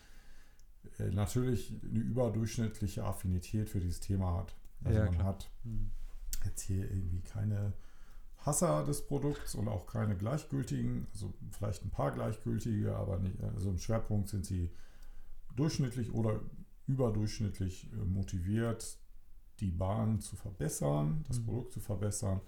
natürlich 1.11 1.73
eine 1.83 1.99
überdurchschnittliche 1.99 3.03
Affinität 3.03 3.69
für 3.69 3.79
dieses 3.79 3.99
Thema 3.99 4.37
hat. 4.37 4.55
Also 4.83 4.99
ja, 4.99 5.05
man 5.05 5.13
klar. 5.13 5.27
hat 5.27 5.49
hm. 5.63 5.91
jetzt 6.45 6.61
hier 6.61 6.89
irgendwie 6.89 7.21
keine 7.21 7.73
Hasser 8.37 8.85
des 8.85 9.05
Produkts 9.05 9.55
und 9.55 9.67
auch 9.67 9.85
keine 9.85 10.15
gleichgültigen, 10.15 11.07
also 11.13 11.33
vielleicht 11.51 11.83
ein 11.83 11.89
paar 11.89 12.11
gleichgültige, 12.11 12.95
aber 12.95 13.19
nicht, 13.19 13.41
also 13.43 13.69
im 13.69 13.77
Schwerpunkt 13.77 14.29
sind 14.29 14.45
sie 14.45 14.71
durchschnittlich 15.55 16.13
oder 16.13 16.39
überdurchschnittlich 16.87 17.91
äh, 17.91 18.05
motiviert, 18.05 18.97
die 19.59 19.71
Bahn 19.71 20.21
zu 20.21 20.35
verbessern, 20.35 21.23
das 21.27 21.39
mhm. 21.39 21.45
Produkt 21.45 21.73
zu 21.73 21.79
verbessern. 21.81 22.41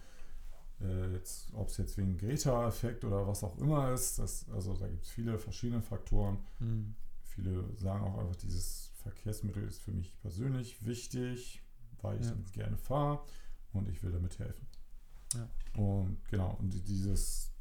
Äh, 0.80 1.20
Ob 1.54 1.68
es 1.68 1.78
jetzt 1.78 1.98
wegen 1.98 2.18
Greta-Effekt 2.18 3.04
oder 3.04 3.28
was 3.28 3.44
auch 3.44 3.58
immer 3.58 3.92
ist, 3.92 4.18
das, 4.18 4.50
also 4.50 4.74
da 4.74 4.88
gibt 4.88 5.04
es 5.04 5.12
viele 5.12 5.38
verschiedene 5.38 5.82
Faktoren. 5.82 6.40
Mhm. 6.60 6.96
Viele 7.36 7.66
sagen 7.78 8.04
auch 8.04 8.18
einfach, 8.18 8.36
dieses 8.36 8.92
Verkehrsmittel 8.96 9.64
ist 9.64 9.82
für 9.82 9.92
mich 9.92 10.16
persönlich 10.20 10.86
wichtig, 10.86 11.62
weil 12.02 12.20
ich 12.20 12.26
ja. 12.26 12.32
damit 12.32 12.52
gerne 12.54 12.78
fahre 12.78 13.24
und 13.74 13.88
ich 13.90 14.04
will 14.04 14.12
damit 14.12 14.40
helfen. 14.40 14.68
Ja. 15.34 15.50
Und 15.82 16.18
genau, 16.30 16.58
und 16.60 16.72
dieses 16.88 17.52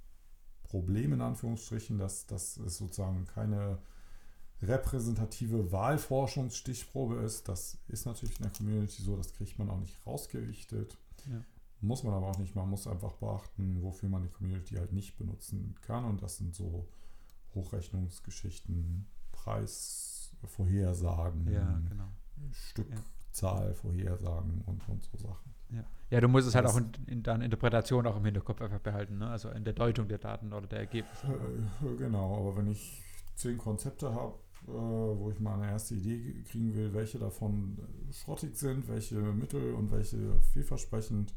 Problem 0.64 1.12
in 1.12 1.20
Anführungsstrichen, 1.20 1.98
dass, 1.98 2.26
dass 2.26 2.56
es 2.56 2.78
sozusagen 2.78 3.26
keine 3.26 3.78
repräsentative 4.62 5.72
Wahlforschungsstichprobe 5.72 7.16
ist, 7.16 7.48
das 7.48 7.78
ist 7.88 8.06
natürlich 8.06 8.36
in 8.38 8.42
der 8.42 8.52
Community 8.52 9.02
so, 9.02 9.16
das 9.16 9.32
kriegt 9.32 9.58
man 9.58 9.70
auch 9.70 9.78
nicht 9.78 10.04
rausgerichtet. 10.06 10.98
Ja. 11.28 11.42
Muss 11.80 12.02
man 12.02 12.12
aber 12.12 12.26
auch 12.26 12.38
nicht. 12.38 12.54
Man 12.54 12.68
muss 12.68 12.86
einfach 12.86 13.14
beachten, 13.14 13.82
wofür 13.82 14.10
man 14.10 14.22
die 14.22 14.28
Community 14.28 14.74
halt 14.74 14.92
nicht 14.92 15.16
benutzen 15.16 15.74
kann. 15.80 16.04
Und 16.04 16.22
das 16.22 16.36
sind 16.36 16.54
so 16.54 16.86
Hochrechnungsgeschichten, 17.54 19.06
Preisvorhersagen, 19.44 21.50
ja, 21.50 21.80
genau. 21.88 22.08
Stückzahl 22.52 23.68
ja. 23.68 23.74
vorhersagen 23.74 24.62
und, 24.66 24.86
und 24.88 25.04
so 25.04 25.16
Sachen. 25.16 25.54
Ja. 25.72 25.84
ja, 26.10 26.20
du 26.20 26.26
musst 26.28 26.48
es 26.48 26.56
halt 26.56 26.66
auch 26.66 26.76
in, 26.76 26.90
in 27.06 27.22
deiner 27.22 27.44
Interpretation 27.44 28.04
auch 28.06 28.16
im 28.16 28.24
Hinterkopf 28.24 28.60
einfach 28.60 28.80
behalten, 28.80 29.18
ne? 29.18 29.30
also 29.30 29.50
in 29.50 29.62
der 29.64 29.72
Deutung 29.72 30.08
der 30.08 30.18
Daten 30.18 30.52
oder 30.52 30.66
der 30.66 30.80
Ergebnisse. 30.80 31.28
Äh, 31.28 31.94
genau, 31.96 32.38
aber 32.38 32.56
wenn 32.56 32.66
ich 32.66 33.00
zehn 33.36 33.56
Konzepte 33.56 34.12
habe, 34.12 34.34
äh, 34.66 34.72
wo 34.72 35.30
ich 35.30 35.38
mal 35.38 35.54
eine 35.54 35.70
erste 35.70 35.94
Idee 35.94 36.42
kriegen 36.50 36.74
will, 36.74 36.92
welche 36.92 37.20
davon 37.20 37.78
schrottig 38.12 38.56
sind, 38.56 38.88
welche 38.88 39.14
mittel 39.14 39.74
und 39.74 39.92
welche 39.92 40.40
vielversprechend, 40.52 41.32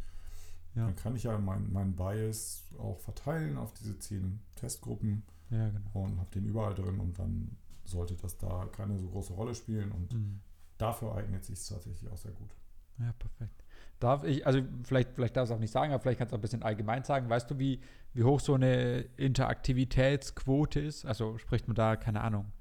ja. 0.75 0.85
dann 0.85 0.95
kann 0.95 1.15
ich 1.15 1.23
ja 1.23 1.37
meinen 1.37 1.71
mein 1.71 1.95
Bias 1.95 2.63
auch 2.79 2.99
verteilen 2.99 3.57
auf 3.57 3.73
diese 3.73 3.99
zehn 3.99 4.39
Testgruppen 4.55 5.23
ja, 5.51 5.69
genau. 5.69 6.05
und 6.05 6.19
habe 6.19 6.31
den 6.31 6.45
überall 6.45 6.73
drin 6.73 6.99
und 6.99 7.19
dann 7.19 7.55
sollte 7.85 8.15
das 8.15 8.37
da 8.37 8.65
keine 8.71 8.97
so 8.97 9.07
große 9.07 9.33
Rolle 9.33 9.55
spielen 9.55 9.91
und 9.91 10.13
mhm. 10.13 10.39
dafür 10.77 11.15
eignet 11.15 11.43
sich 11.43 11.59
es 11.59 11.67
tatsächlich 11.67 12.09
auch 12.09 12.17
sehr 12.17 12.31
gut. 12.31 12.55
Ja, 12.99 13.13
perfekt. 13.13 13.63
Darf 13.99 14.23
ich, 14.23 14.45
also 14.45 14.61
vielleicht, 14.83 15.15
vielleicht 15.15 15.35
darfst 15.35 15.51
du 15.51 15.55
auch 15.55 15.59
nicht 15.59 15.71
sagen, 15.71 15.93
aber 15.93 16.01
vielleicht 16.01 16.19
kannst 16.19 16.31
du 16.31 16.35
auch 16.35 16.39
ein 16.39 16.41
bisschen 16.41 16.63
allgemein 16.63 17.03
sagen. 17.03 17.29
Weißt 17.29 17.49
du, 17.49 17.57
wie, 17.57 17.79
wie 18.13 18.23
hoch 18.23 18.39
so 18.39 18.55
eine 18.55 18.99
Interaktivitätsquote 19.17 20.79
ist? 20.79 21.05
Also 21.05 21.37
spricht 21.37 21.67
man 21.67 21.75
da, 21.75 21.95
keine 21.95 22.21
Ahnung, 22.21 22.51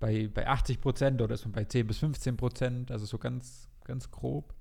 bei, 0.00 0.28
bei 0.28 0.46
80 0.46 0.80
Prozent 0.80 1.22
oder 1.22 1.34
ist 1.34 1.44
man 1.44 1.52
bei 1.52 1.64
10 1.64 1.86
bis 1.86 1.98
15 1.98 2.36
Prozent? 2.36 2.90
Also 2.90 3.06
so 3.06 3.18
ganz, 3.18 3.68
ganz 3.84 4.10
grob. 4.10 4.54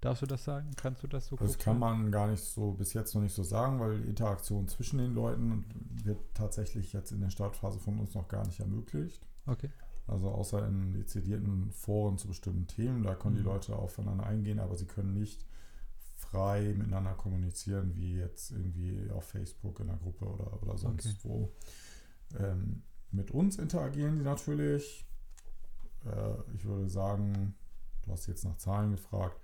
Darfst 0.00 0.22
du 0.22 0.26
das 0.26 0.44
sagen? 0.44 0.70
Kannst 0.76 1.02
du 1.02 1.08
das 1.08 1.26
so 1.26 1.36
Das 1.36 1.58
kann 1.58 1.78
man 1.78 2.12
gar 2.12 2.28
nicht 2.28 2.42
so 2.42 2.72
bis 2.72 2.92
jetzt 2.92 3.14
noch 3.14 3.22
nicht 3.22 3.34
so 3.34 3.42
sagen, 3.42 3.80
weil 3.80 4.00
die 4.00 4.08
Interaktion 4.08 4.68
zwischen 4.68 4.98
den 4.98 5.12
Leuten 5.12 5.64
wird 6.04 6.20
tatsächlich 6.34 6.92
jetzt 6.92 7.10
in 7.10 7.20
der 7.20 7.30
Startphase 7.30 7.80
von 7.80 7.98
uns 7.98 8.14
noch 8.14 8.28
gar 8.28 8.46
nicht 8.46 8.60
ermöglicht. 8.60 9.26
Okay. 9.48 9.70
Also 10.06 10.30
außer 10.30 10.66
in 10.66 10.92
dezidierten 10.94 11.70
Foren 11.70 12.16
zu 12.16 12.28
bestimmten 12.28 12.66
Themen, 12.66 13.02
da 13.02 13.14
können 13.14 13.34
mhm. 13.34 13.40
die 13.40 13.44
Leute 13.44 13.76
aufeinander 13.76 14.24
eingehen, 14.24 14.58
aber 14.58 14.76
sie 14.76 14.86
können 14.86 15.12
nicht 15.12 15.44
frei 16.14 16.74
miteinander 16.76 17.14
kommunizieren, 17.14 17.94
wie 17.94 18.16
jetzt 18.16 18.50
irgendwie 18.50 19.10
auf 19.10 19.24
Facebook 19.24 19.80
in 19.80 19.86
der 19.86 19.96
Gruppe 19.96 20.26
oder, 20.26 20.62
oder 20.62 20.78
sonst 20.78 21.06
okay. 21.06 21.18
wo. 21.22 21.52
Ähm, 22.38 22.82
mit 23.10 23.30
uns 23.30 23.58
interagieren 23.58 24.16
die 24.16 24.24
natürlich. 24.24 25.06
Äh, 26.04 26.54
ich 26.54 26.64
würde 26.64 26.88
sagen, 26.88 27.54
du 28.02 28.12
hast 28.12 28.26
jetzt 28.26 28.44
nach 28.44 28.56
Zahlen 28.56 28.90
gefragt, 28.90 29.40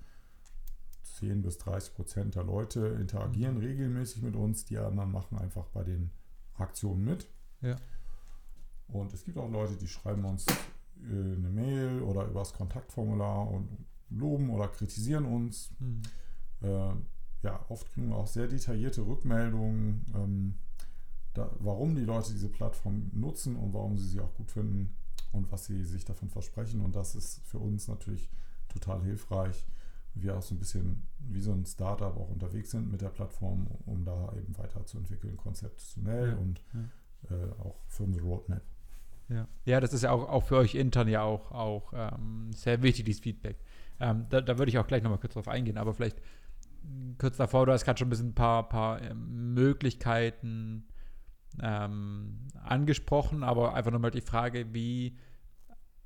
10 1.02 1.42
bis 1.42 1.58
30 1.58 1.94
Prozent 1.94 2.34
der 2.34 2.44
Leute 2.44 2.86
interagieren 3.00 3.56
mhm. 3.56 3.60
regelmäßig 3.60 4.22
mit 4.22 4.36
uns, 4.36 4.64
die 4.64 4.78
anderen 4.78 5.12
machen 5.12 5.38
einfach 5.38 5.66
bei 5.66 5.84
den 5.84 6.10
Aktionen 6.56 7.04
mit. 7.04 7.28
Ja. 7.60 7.76
Und 8.88 9.12
es 9.12 9.24
gibt 9.24 9.38
auch 9.38 9.50
Leute, 9.50 9.76
die 9.76 9.88
schreiben 9.88 10.24
uns 10.24 10.46
äh, 10.46 10.54
eine 11.02 11.50
Mail 11.50 12.02
oder 12.02 12.26
übers 12.26 12.52
Kontaktformular 12.52 13.48
und 13.50 13.68
loben 14.10 14.50
oder 14.50 14.68
kritisieren 14.68 15.24
uns. 15.24 15.72
Mhm. 15.78 16.02
Äh, 16.62 16.94
ja, 17.42 17.64
oft 17.68 17.88
kriegen 17.92 18.08
wir 18.08 18.16
auch 18.16 18.26
sehr 18.26 18.46
detaillierte 18.46 19.06
Rückmeldungen, 19.06 20.04
ähm, 20.14 20.54
da, 21.34 21.50
warum 21.58 21.94
die 21.94 22.04
Leute 22.04 22.32
diese 22.32 22.48
Plattform 22.48 23.10
nutzen 23.12 23.56
und 23.56 23.74
warum 23.74 23.98
sie 23.98 24.08
sie 24.08 24.20
auch 24.20 24.32
gut 24.34 24.50
finden 24.50 24.96
und 25.32 25.50
was 25.50 25.66
sie 25.66 25.84
sich 25.84 26.04
davon 26.04 26.30
versprechen. 26.30 26.80
Und 26.80 26.94
das 26.94 27.14
ist 27.14 27.40
für 27.44 27.58
uns 27.58 27.88
natürlich 27.88 28.30
total 28.68 29.02
hilfreich. 29.02 29.66
Wir 30.14 30.38
auch 30.38 30.42
so 30.42 30.54
ein 30.54 30.58
bisschen 30.58 31.02
wie 31.18 31.40
so 31.40 31.52
ein 31.52 31.66
Startup 31.66 32.16
auch 32.16 32.30
unterwegs 32.30 32.70
sind 32.70 32.90
mit 32.90 33.00
der 33.00 33.08
Plattform, 33.08 33.66
um 33.84 34.04
da 34.04 34.32
eben 34.36 34.56
weiterzuentwickeln, 34.56 35.36
konzeptionell 35.36 36.30
ja. 36.30 36.36
und 36.36 36.62
ja. 36.72 36.80
Äh, 37.30 37.50
auch 37.58 37.80
für 37.88 38.04
unsere 38.04 38.24
Roadmap. 38.24 38.62
Ja. 39.28 39.48
ja, 39.64 39.80
das 39.80 39.92
ist 39.92 40.02
ja 40.02 40.10
auch, 40.10 40.28
auch 40.28 40.42
für 40.42 40.56
euch 40.56 40.74
intern 40.74 41.08
ja 41.08 41.22
auch, 41.22 41.50
auch 41.50 41.92
ähm, 41.94 42.52
sehr 42.52 42.82
wichtig, 42.82 43.06
dieses 43.06 43.22
Feedback. 43.22 43.56
Ähm, 44.00 44.26
da, 44.28 44.40
da 44.40 44.58
würde 44.58 44.70
ich 44.70 44.78
auch 44.78 44.86
gleich 44.86 45.02
nochmal 45.02 45.18
kurz 45.18 45.34
drauf 45.34 45.48
eingehen, 45.48 45.78
aber 45.78 45.94
vielleicht 45.94 46.20
kurz 47.18 47.36
davor, 47.36 47.66
du 47.66 47.72
hast 47.72 47.84
gerade 47.84 47.98
schon 47.98 48.08
ein 48.08 48.10
bisschen 48.10 48.28
ein 48.28 48.34
paar, 48.34 48.68
paar 48.68 49.00
ähm, 49.02 49.54
Möglichkeiten 49.54 50.86
ähm, 51.62 52.48
angesprochen, 52.62 53.42
aber 53.42 53.74
einfach 53.74 53.90
nochmal 53.90 54.10
die 54.10 54.20
Frage, 54.20 54.74
wie, 54.74 55.16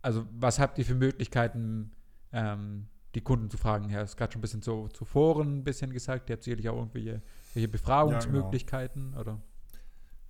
also 0.03 0.27
was 0.31 0.59
habt 0.59 0.79
ihr 0.79 0.85
für 0.85 0.95
Möglichkeiten, 0.95 1.93
ähm, 2.33 2.87
die 3.15 3.23
Kunden 3.23 3.51
zu 3.51 3.57
fragen? 3.57 3.91
Ja, 3.91 4.01
hast 4.01 4.17
gerade 4.17 4.33
schon 4.33 4.41
ein 4.41 4.43
bisschen 4.43 4.63
so 4.63 4.89
zu 4.89 5.05
Foren 5.05 5.59
ein 5.59 5.65
bisschen 5.65 5.93
gesagt, 5.93 6.29
ihr 6.29 6.35
habt 6.35 6.45
sicherlich 6.45 6.69
auch 6.69 6.77
irgendwelche, 6.77 7.23
irgendwelche 7.47 7.69
Befragungsmöglichkeiten, 7.69 9.03
ja, 9.03 9.09
genau. 9.09 9.21
oder? 9.21 9.43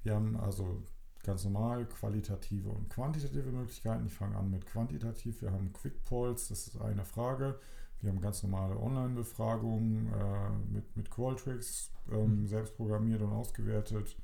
Wir 0.05 0.15
haben 0.15 0.37
also 0.37 0.85
ganz 1.29 1.45
normal 1.45 1.85
qualitative 1.85 2.71
und 2.71 2.89
quantitative 2.89 3.53
Möglichkeiten. 3.53 4.07
Ich 4.07 4.15
fange 4.15 4.35
an 4.35 4.51
mit 4.51 4.65
quantitativ. 4.65 5.43
Wir 5.43 5.53
haben 5.53 5.75
Quick 5.75 6.03
Polls, 6.07 6.49
das 6.49 6.69
ist 6.69 6.81
eine 6.81 7.05
Frage. 7.05 7.61
Wir 8.01 8.11
haben 8.11 8.23
ganz 8.23 8.43
normale 8.43 8.79
Online-Befragungen 8.81 10.11
äh, 10.11 10.73
mit, 10.73 10.97
mit 10.97 11.11
Qualtrics 11.11 11.93
ähm, 12.11 12.41
mhm. 12.41 12.47
selbst 12.47 12.75
programmiert 12.77 13.21
und 13.21 13.33
ausgewertet. 13.33 14.17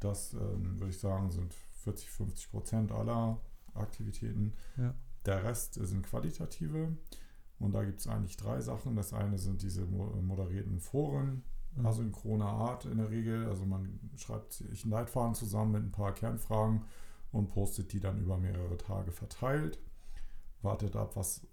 Das 0.00 0.32
ähm, 0.32 0.80
würde 0.80 0.88
ich 0.88 0.98
sagen, 0.98 1.30
sind 1.30 1.52
40, 1.84 2.08
50 2.08 2.50
Prozent 2.50 2.92
aller 2.92 3.38
Aktivitäten. 3.74 4.54
Ja. 4.78 4.94
Der 5.26 5.44
Rest 5.44 5.74
sind 5.74 6.06
qualitative. 6.06 6.96
Und 7.58 7.74
da 7.74 7.84
gibt 7.84 8.00
es 8.00 8.06
eigentlich 8.06 8.38
drei 8.38 8.62
Sachen. 8.62 8.96
Das 8.96 9.12
eine 9.12 9.36
sind 9.36 9.60
diese 9.60 9.84
moderierten 9.84 10.80
Foren. 10.80 11.42
Asynchroner 11.84 12.46
Art 12.46 12.84
in 12.86 12.98
der 12.98 13.10
Regel. 13.10 13.46
Also 13.46 13.66
man 13.66 13.98
schreibt 14.16 14.52
sich 14.52 14.84
einen 14.84 14.92
Leitfaden 14.92 15.34
zusammen 15.34 15.72
mit 15.72 15.82
ein 15.82 15.92
paar 15.92 16.14
Kernfragen 16.14 16.84
und 17.32 17.48
postet 17.48 17.92
die 17.92 18.00
dann 18.00 18.18
über 18.18 18.38
mehrere 18.38 18.76
Tage 18.78 19.12
verteilt. 19.12 19.78
Wartet 20.62 20.96
ab, 20.96 21.16
was 21.16 21.46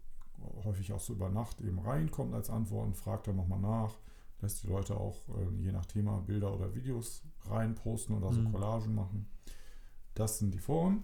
häufig 0.63 0.93
auch 0.93 0.99
so 0.99 1.13
über 1.13 1.29
Nacht 1.29 1.61
eben 1.61 1.79
reinkommt 1.79 2.33
als 2.33 2.49
Antworten, 2.49 2.93
fragt 2.93 3.27
dann 3.27 3.35
nochmal 3.35 3.59
nach, 3.59 3.97
lässt 4.41 4.63
die 4.63 4.67
Leute 4.67 4.95
auch 4.97 5.17
äh, 5.29 5.61
je 5.61 5.71
nach 5.71 5.85
Thema 5.85 6.19
Bilder 6.19 6.53
oder 6.53 6.73
Videos 6.75 7.23
reinposten 7.45 8.15
oder 8.15 8.31
so 8.31 8.41
mhm. 8.41 8.51
Collagen 8.51 8.93
machen. 8.95 9.27
Das 10.15 10.39
sind 10.39 10.53
die 10.53 10.59
Foren. 10.59 11.03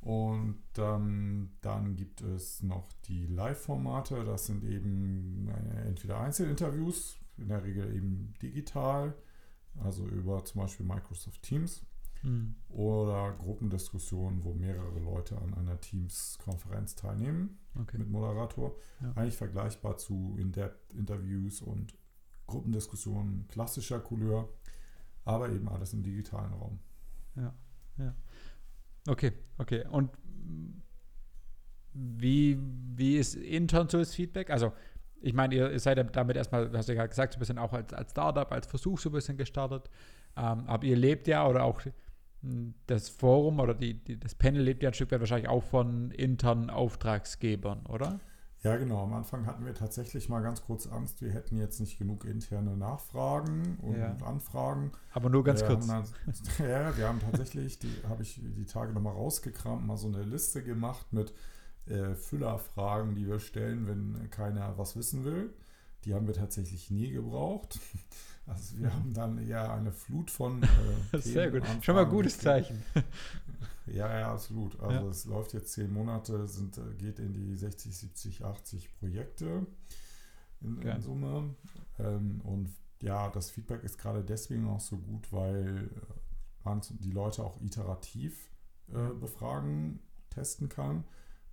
Und 0.00 0.62
ähm, 0.78 1.50
dann 1.62 1.96
gibt 1.96 2.20
es 2.20 2.62
noch 2.62 2.92
die 3.06 3.26
Live-Formate. 3.26 4.24
Das 4.24 4.46
sind 4.46 4.62
eben 4.62 5.48
äh, 5.48 5.88
entweder 5.88 6.20
Einzelinterviews, 6.20 7.18
in 7.38 7.48
der 7.48 7.64
Regel 7.64 7.94
eben 7.94 8.34
digital, 8.42 9.14
also 9.76 10.06
über 10.06 10.44
zum 10.44 10.62
Beispiel 10.62 10.86
Microsoft 10.86 11.42
Teams. 11.42 11.84
Mhm. 12.22 12.54
Oder 12.68 13.34
Gruppendiskussionen, 13.38 14.42
wo 14.44 14.54
mehrere 14.54 14.98
Leute 14.98 15.36
an 15.38 15.54
einer 15.54 15.80
Teams-Konferenz 15.80 16.94
teilnehmen 16.96 17.58
okay. 17.78 17.98
mit 17.98 18.10
Moderator. 18.10 18.74
Ja. 19.00 19.12
Eigentlich 19.12 19.36
vergleichbar 19.36 19.96
zu 19.96 20.36
In-Depth-Interviews 20.38 21.62
und 21.62 21.94
Gruppendiskussionen 22.46 23.46
klassischer 23.48 24.00
Couleur, 24.00 24.48
aber 25.24 25.50
eben 25.50 25.68
alles 25.68 25.92
im 25.92 26.02
digitalen 26.02 26.52
Raum. 26.52 26.78
Ja, 27.34 27.54
ja. 27.98 28.14
Okay, 29.08 29.32
okay. 29.58 29.86
Und 29.86 30.10
wie, 31.92 32.58
wie 32.94 33.16
ist 33.16 33.34
intern 33.34 33.88
so 33.88 33.98
das 33.98 34.14
Feedback? 34.14 34.50
Also, 34.50 34.72
ich 35.20 35.34
meine, 35.34 35.54
ihr, 35.54 35.70
ihr 35.70 35.80
seid 35.80 36.16
damit 36.16 36.36
erstmal, 36.36 36.70
hast 36.72 36.88
du 36.88 36.94
ja 36.94 37.06
gesagt, 37.06 37.32
so 37.32 37.38
ein 37.38 37.40
bisschen 37.40 37.58
auch 37.58 37.72
als, 37.72 37.92
als 37.92 38.10
Startup, 38.10 38.50
als 38.52 38.66
Versuch 38.66 38.98
so 38.98 39.10
ein 39.10 39.12
bisschen 39.12 39.36
gestartet. 39.36 39.90
Ähm, 40.36 40.64
aber 40.66 40.84
ihr 40.84 40.96
lebt 40.96 41.26
ja 41.26 41.46
oder 41.46 41.64
auch 41.64 41.80
das 42.86 43.08
Forum 43.08 43.60
oder 43.60 43.74
die, 43.74 43.94
die, 43.94 44.18
das 44.18 44.34
Panel 44.34 44.62
lebt 44.62 44.82
ja 44.82 44.90
ein 44.90 44.94
Stück 44.94 45.10
weit 45.10 45.20
wahrscheinlich 45.20 45.48
auch 45.48 45.62
von 45.62 46.10
internen 46.10 46.70
Auftragsgebern, 46.70 47.86
oder? 47.86 48.20
Ja, 48.62 48.76
genau. 48.76 49.02
Am 49.02 49.12
Anfang 49.12 49.46
hatten 49.46 49.64
wir 49.64 49.74
tatsächlich 49.74 50.28
mal 50.28 50.40
ganz 50.40 50.62
kurz 50.64 50.86
Angst, 50.86 51.22
wir 51.22 51.30
hätten 51.30 51.56
jetzt 51.56 51.78
nicht 51.78 51.98
genug 51.98 52.24
interne 52.24 52.76
Nachfragen 52.76 53.78
und 53.82 53.96
ja. 53.96 54.16
Anfragen. 54.24 54.92
Aber 55.12 55.28
nur 55.28 55.44
ganz 55.44 55.60
wir 55.60 55.68
kurz. 55.68 55.86
Dann, 55.86 56.04
ja, 56.58 56.96
wir 56.96 57.06
haben 57.06 57.20
tatsächlich, 57.20 57.78
die 57.78 57.92
habe 58.08 58.22
ich 58.22 58.40
die 58.42 58.64
Tage 58.64 58.92
nochmal 58.92 59.12
rausgekramt, 59.12 59.86
mal 59.86 59.96
so 59.96 60.08
eine 60.08 60.22
Liste 60.22 60.64
gemacht 60.64 61.12
mit 61.12 61.32
äh, 61.88 62.14
Füllerfragen, 62.14 63.14
die 63.14 63.26
wir 63.26 63.40
stellen, 63.40 63.86
wenn 63.86 64.30
keiner 64.30 64.76
was 64.78 64.96
wissen 64.96 65.24
will. 65.24 65.52
Die 66.04 66.14
haben 66.14 66.26
wir 66.26 66.34
tatsächlich 66.34 66.90
nie 66.90 67.10
gebraucht. 67.10 67.78
Also 68.48 68.78
wir 68.78 68.94
haben 68.94 69.12
dann 69.12 69.38
eher 69.38 69.72
eine 69.72 69.90
Flut 69.90 70.30
von 70.30 70.62
äh, 70.62 71.18
Sehr 71.18 71.50
gut. 71.50 71.64
Schon 71.80 71.96
mal 71.96 72.04
ein 72.04 72.10
gutes 72.10 72.38
Zeichen. 72.38 72.80
Ja, 73.86 74.18
ja, 74.18 74.32
absolut. 74.32 74.80
Also 74.80 75.04
ja. 75.04 75.10
es 75.10 75.24
läuft 75.26 75.52
jetzt 75.52 75.72
zehn 75.72 75.92
Monate, 75.92 76.48
sind, 76.48 76.76
äh, 76.76 76.94
geht 76.98 77.20
in 77.20 77.32
die 77.32 77.54
60, 77.54 77.96
70, 77.96 78.44
80 78.44 78.98
Projekte 78.98 79.64
in, 80.60 80.82
in 80.82 81.00
Summe. 81.00 81.54
Ähm, 82.00 82.40
und 82.42 82.74
ja, 83.00 83.28
das 83.30 83.50
Feedback 83.50 83.84
ist 83.84 83.98
gerade 83.98 84.24
deswegen 84.24 84.66
auch 84.68 84.80
so 84.80 84.96
gut, 84.96 85.32
weil 85.32 85.88
äh, 85.94 86.64
man 86.64 86.82
die 86.98 87.12
Leute 87.12 87.44
auch 87.44 87.60
iterativ 87.60 88.50
äh, 88.88 89.14
befragen, 89.20 90.00
testen 90.30 90.68
kann. 90.68 91.04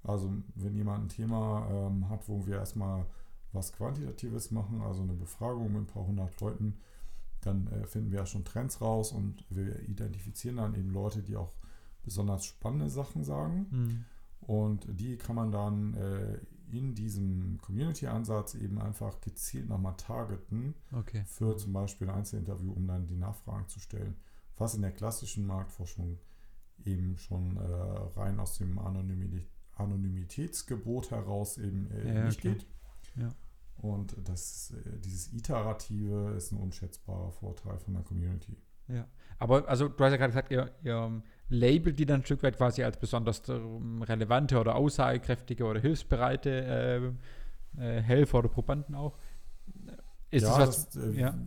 Also 0.03 0.33
wenn 0.55 0.75
jemand 0.75 1.05
ein 1.05 1.09
Thema 1.09 1.67
ähm, 1.69 2.09
hat, 2.09 2.27
wo 2.27 2.45
wir 2.45 2.57
erstmal 2.57 3.05
was 3.51 3.71
Quantitatives 3.71 4.51
machen, 4.51 4.81
also 4.81 5.03
eine 5.03 5.13
Befragung 5.13 5.71
mit 5.71 5.83
ein 5.83 5.87
paar 5.87 6.05
hundert 6.05 6.39
Leuten, 6.41 6.77
dann 7.41 7.67
äh, 7.67 7.85
finden 7.85 8.11
wir 8.11 8.19
ja 8.19 8.25
schon 8.25 8.45
Trends 8.45 8.81
raus 8.81 9.11
und 9.11 9.45
wir 9.49 9.79
identifizieren 9.87 10.57
dann 10.57 10.75
eben 10.75 10.91
Leute, 10.91 11.21
die 11.21 11.35
auch 11.37 11.53
besonders 12.03 12.45
spannende 12.45 12.89
Sachen 12.89 13.23
sagen. 13.23 13.67
Mhm. 13.69 14.05
Und 14.45 14.87
die 14.89 15.17
kann 15.17 15.35
man 15.35 15.51
dann 15.51 15.93
äh, 15.93 16.39
in 16.69 16.95
diesem 16.95 17.59
Community-Ansatz 17.61 18.55
eben 18.55 18.79
einfach 18.79 19.21
gezielt 19.21 19.69
nochmal 19.69 19.95
targeten 19.95 20.73
okay. 20.91 21.23
für 21.25 21.55
zum 21.55 21.71
Beispiel 21.71 22.09
ein 22.09 22.17
Einzelinterview, 22.17 22.73
um 22.73 22.87
dann 22.87 23.05
die 23.05 23.15
Nachfragen 23.15 23.67
zu 23.67 23.79
stellen. 23.79 24.15
Was 24.57 24.75
in 24.75 24.81
der 24.81 24.91
klassischen 24.91 25.45
Marktforschung 25.45 26.19
eben 26.83 27.17
schon 27.17 27.57
äh, 27.57 28.19
rein 28.19 28.39
aus 28.39 28.57
dem 28.57 28.79
Anonymität, 28.79 29.47
Anonymitätsgebot 29.75 31.11
heraus 31.11 31.57
eben 31.57 31.89
äh, 31.91 32.13
ja, 32.13 32.25
nicht 32.25 32.39
okay. 32.39 32.53
geht. 32.53 32.65
Ja. 33.15 33.29
Und 33.77 34.15
das, 34.23 34.71
äh, 34.71 34.99
dieses 34.99 35.33
Iterative 35.33 36.33
ist 36.37 36.51
ein 36.51 36.57
unschätzbarer 36.57 37.31
Vorteil 37.31 37.77
von 37.79 37.93
der 37.93 38.03
Community. 38.03 38.55
Ja, 38.87 39.07
aber 39.39 39.67
also 39.67 39.87
du 39.87 40.03
hast 40.03 40.11
ja 40.11 40.17
gerade 40.17 40.31
gesagt, 40.31 40.51
ihr, 40.51 40.71
ihr 40.83 41.21
labelt 41.49 41.99
die 41.99 42.05
dann 42.05 42.21
ein 42.21 42.25
Stück 42.25 42.43
weit 42.43 42.57
quasi 42.57 42.83
als 42.83 42.97
besonders 42.97 43.47
ähm, 43.49 44.01
relevante 44.01 44.59
oder 44.59 44.75
aussagekräftige 44.75 45.65
oder 45.65 45.79
hilfsbereite 45.79 47.15
äh, 47.77 47.81
äh, 47.81 48.01
Helfer 48.01 48.39
oder 48.39 48.49
Probanden 48.49 48.95
auch. 48.95 49.17
Ist 50.29 50.43
ja, 50.43 50.57
das, 50.57 50.67
was, 50.67 50.89
das, 50.89 51.03
äh, 51.03 51.19
ja? 51.19 51.37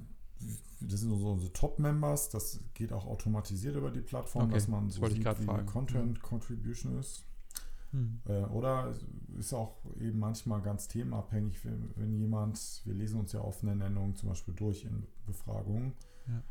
das 0.81 1.01
sind 1.01 1.11
so 1.11 1.31
unsere 1.31 1.53
Top-Members, 1.53 2.31
das 2.31 2.61
geht 2.75 2.93
auch 2.93 3.07
automatisiert 3.07 3.77
über 3.77 3.91
die 3.91 4.01
Plattform, 4.01 4.45
okay. 4.45 4.55
dass 4.55 4.69
man 4.69 4.91
so 4.91 5.07
sieht, 5.07 5.19
wie 5.19 5.45
fragen. 5.45 5.67
Content 5.67 6.23
Contribution 6.23 6.99
ist. 6.99 7.25
Hm. 7.93 8.21
Äh, 8.27 8.43
oder 8.45 8.93
ist 9.39 9.53
auch 9.53 9.77
eben 10.01 10.19
manchmal 10.19 10.61
ganz 10.63 10.89
themenabhängig, 10.89 11.65
wenn, 11.65 11.91
wenn, 11.97 12.13
jemand, 12.13 12.83
wir 12.85 12.95
lesen 12.95 13.21
uns 13.21 13.33
ja 13.33 13.41
offene 13.41 13.77
Nennungen 13.77 14.17
zum 14.17 14.29
Beispiel 14.29 14.55
durch 14.55 14.85
in 14.85 15.07
Befragungen, 15.27 15.95
ja. 16.27 16.43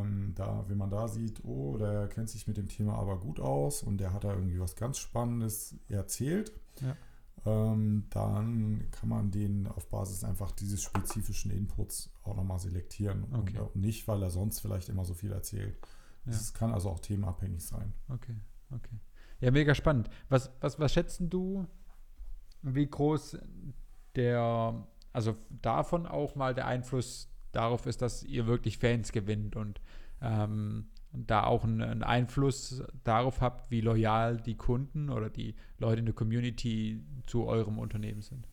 ähm, 0.00 0.32
da, 0.34 0.64
wenn 0.68 0.78
man 0.78 0.90
da 0.90 1.08
sieht, 1.08 1.44
oh, 1.44 1.76
der 1.76 2.08
kennt 2.08 2.30
sich 2.30 2.46
mit 2.46 2.56
dem 2.56 2.68
Thema 2.68 2.94
aber 2.94 3.18
gut 3.20 3.40
aus 3.40 3.82
und 3.82 3.98
der 3.98 4.12
hat 4.12 4.24
da 4.24 4.34
irgendwie 4.34 4.60
was 4.60 4.76
ganz 4.76 4.98
Spannendes 4.98 5.76
erzählt, 5.88 6.52
ja. 6.80 6.96
ähm, 7.44 8.04
dann 8.10 8.88
kann 8.90 9.08
man 9.08 9.30
den 9.30 9.66
auf 9.66 9.88
Basis 9.88 10.24
einfach 10.24 10.52
dieses 10.52 10.82
spezifischen 10.82 11.50
Inputs 11.50 12.10
auch 12.22 12.36
nochmal 12.36 12.58
selektieren 12.58 13.24
okay. 13.32 13.58
und 13.58 13.76
nicht, 13.76 14.08
weil 14.08 14.22
er 14.22 14.30
sonst 14.30 14.60
vielleicht 14.60 14.88
immer 14.88 15.04
so 15.04 15.14
viel 15.14 15.32
erzählt. 15.32 15.76
Es 16.26 16.52
ja. 16.52 16.58
kann 16.58 16.72
also 16.72 16.90
auch 16.90 17.00
themenabhängig 17.00 17.64
sein. 17.64 17.94
Okay, 18.08 18.36
okay. 18.70 18.98
Ja, 19.40 19.50
mega 19.50 19.74
spannend. 19.74 20.10
Was, 20.28 20.50
was, 20.60 20.78
was 20.78 20.92
schätzen 20.92 21.30
du, 21.30 21.66
wie 22.62 22.86
groß 22.86 23.38
der, 24.16 24.86
also 25.12 25.36
davon 25.48 26.06
auch 26.06 26.34
mal 26.34 26.54
der 26.54 26.66
Einfluss 26.66 27.30
darauf 27.52 27.86
ist, 27.86 28.02
dass 28.02 28.22
ihr 28.24 28.46
wirklich 28.46 28.78
Fans 28.78 29.12
gewinnt 29.12 29.56
und 29.56 29.80
ähm, 30.20 30.88
da 31.12 31.44
auch 31.44 31.64
einen, 31.64 32.02
Einfluss 32.02 32.82
darauf 33.04 33.40
habt, 33.40 33.70
wie 33.70 33.80
loyal 33.80 34.38
die 34.38 34.56
Kunden 34.56 35.08
oder 35.08 35.30
die 35.30 35.54
Leute 35.78 36.00
in 36.00 36.06
der 36.06 36.14
Community 36.14 37.02
zu 37.26 37.46
eurem 37.46 37.78
Unternehmen 37.78 38.22
sind? 38.22 38.46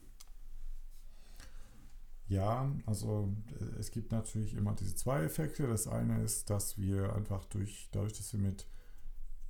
Ja, 2.28 2.72
also 2.86 3.32
äh, 3.60 3.80
es 3.80 3.92
gibt 3.92 4.12
natürlich 4.12 4.56
immer 4.56 4.74
diese 4.74 4.96
zwei 4.96 5.24
Effekte. 5.24 5.68
Das 5.68 5.88
eine 5.88 6.24
ist, 6.24 6.50
dass 6.50 6.78
wir 6.78 7.14
einfach 7.16 7.46
durch, 7.46 7.90
dadurch, 7.92 8.14
dass 8.14 8.34
wir 8.34 8.40
mit 8.40 8.68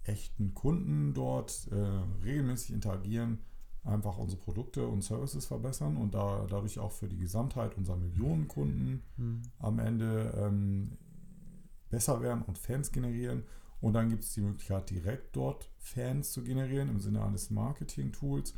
echten 0.06 0.54
Kunden 0.54 1.14
dort 1.14 1.68
äh, 1.72 2.24
regelmäßig 2.24 2.74
interagieren, 2.74 3.40
einfach 3.84 4.18
unsere 4.18 4.42
Produkte 4.42 4.88
und 4.88 5.04
Services 5.04 5.46
verbessern 5.46 5.98
und 5.98 6.14
da, 6.14 6.46
dadurch 6.50 6.80
auch 6.80 6.92
für 6.92 7.08
die 7.08 7.18
Gesamtheit 7.18 7.78
unserer 7.78 7.98
Millionen 7.98 8.48
Kunden 8.48 9.04
mhm. 9.18 9.42
am 9.60 9.80
Ende 9.80 10.34
ähm, 10.38 10.98
besser 11.90 12.22
werden 12.22 12.44
und 12.44 12.58
Fans 12.58 12.92
generieren. 12.92 13.44
Und 13.82 13.94
dann 13.94 14.10
gibt 14.10 14.24
es 14.24 14.34
die 14.34 14.42
Möglichkeit, 14.42 14.90
direkt 14.90 15.36
dort 15.36 15.70
Fans 15.78 16.32
zu 16.32 16.44
generieren 16.44 16.90
im 16.90 17.00
Sinne 17.00 17.24
eines 17.24 17.52
Marketing-Tools. 17.52 18.56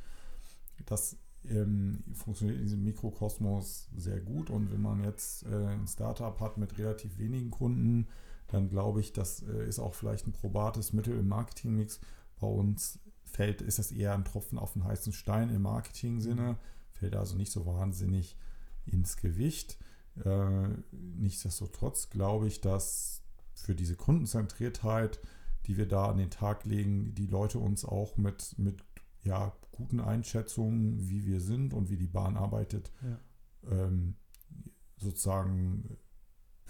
Das 0.86 1.18
ähm, 1.50 2.04
funktioniert 2.14 2.58
in 2.58 2.64
diesem 2.64 2.84
Mikrokosmos 2.84 3.90
sehr 3.96 4.22
gut. 4.22 4.50
Und 4.50 4.72
wenn 4.72 4.82
man 4.82 5.04
jetzt 5.04 5.44
äh, 5.44 5.68
ein 5.68 5.88
Startup 5.88 6.40
hat 6.40 6.58
mit 6.58 6.78
relativ 6.78 7.18
wenigen 7.18 7.52
Kunden, 7.52 8.08
dann 8.48 8.70
glaube 8.70 9.02
ich, 9.02 9.14
das 9.14 9.44
äh, 9.44 9.68
ist 9.68 9.80
auch 9.80 9.94
vielleicht 9.94 10.28
ein 10.28 10.34
probates 10.34 10.94
Mittel 10.94 11.18
im 11.18 11.28
Marketingmix. 11.28 12.00
Bei 12.40 12.48
uns 12.48 13.00
fällt, 13.26 13.62
ist 13.62 13.80
das 13.80 13.92
eher 13.92 14.14
ein 14.14 14.26
Tropfen 14.26 14.58
auf 14.58 14.74
den 14.74 14.84
heißen 14.84 15.14
Stein 15.14 15.50
im 15.50 15.64
Marketing-Sinne, 15.64 16.58
fällt 16.92 17.16
also 17.16 17.36
nicht 17.36 17.52
so 17.52 17.66
wahnsinnig 17.66 18.38
ins 18.86 19.18
Gewicht. 19.18 19.78
Äh, 20.24 20.70
nichtsdestotrotz 20.92 22.10
glaube 22.10 22.48
ich, 22.48 22.62
dass 22.62 23.22
für 23.54 23.76
diese 23.76 23.96
Kundenzentriertheit, 23.96 25.20
die 25.66 25.78
wir 25.78 25.88
da 25.88 26.10
an 26.10 26.18
den 26.18 26.30
Tag 26.30 26.66
legen, 26.66 27.14
die 27.16 27.28
Leute 27.28 27.60
uns 27.60 27.84
auch 27.84 28.18
mit, 28.18 28.58
mit 28.58 28.84
ja, 29.24 29.52
guten 29.72 30.00
Einschätzungen, 30.00 31.10
wie 31.10 31.26
wir 31.26 31.42
sind 31.42 31.74
und 31.74 31.90
wie 31.90 31.98
die 31.98 32.08
Bahn 32.08 32.38
arbeitet, 32.38 32.92
ja. 33.04 33.20
ähm, 33.70 34.16
sozusagen 34.98 35.98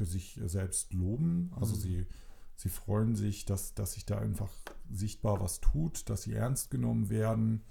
sich 0.05 0.39
selbst 0.45 0.93
loben. 0.93 1.51
Also 1.55 1.75
mhm. 1.75 1.79
sie, 1.79 2.05
sie 2.55 2.69
freuen 2.69 3.15
sich, 3.15 3.45
dass, 3.45 3.73
dass 3.73 3.93
sich 3.93 4.05
da 4.05 4.19
einfach 4.19 4.51
sichtbar 4.91 5.39
was 5.39 5.60
tut, 5.60 6.10
dass 6.10 6.23
sie 6.23 6.33
ernst 6.33 6.71
genommen 6.71 7.10
werden 7.10 7.63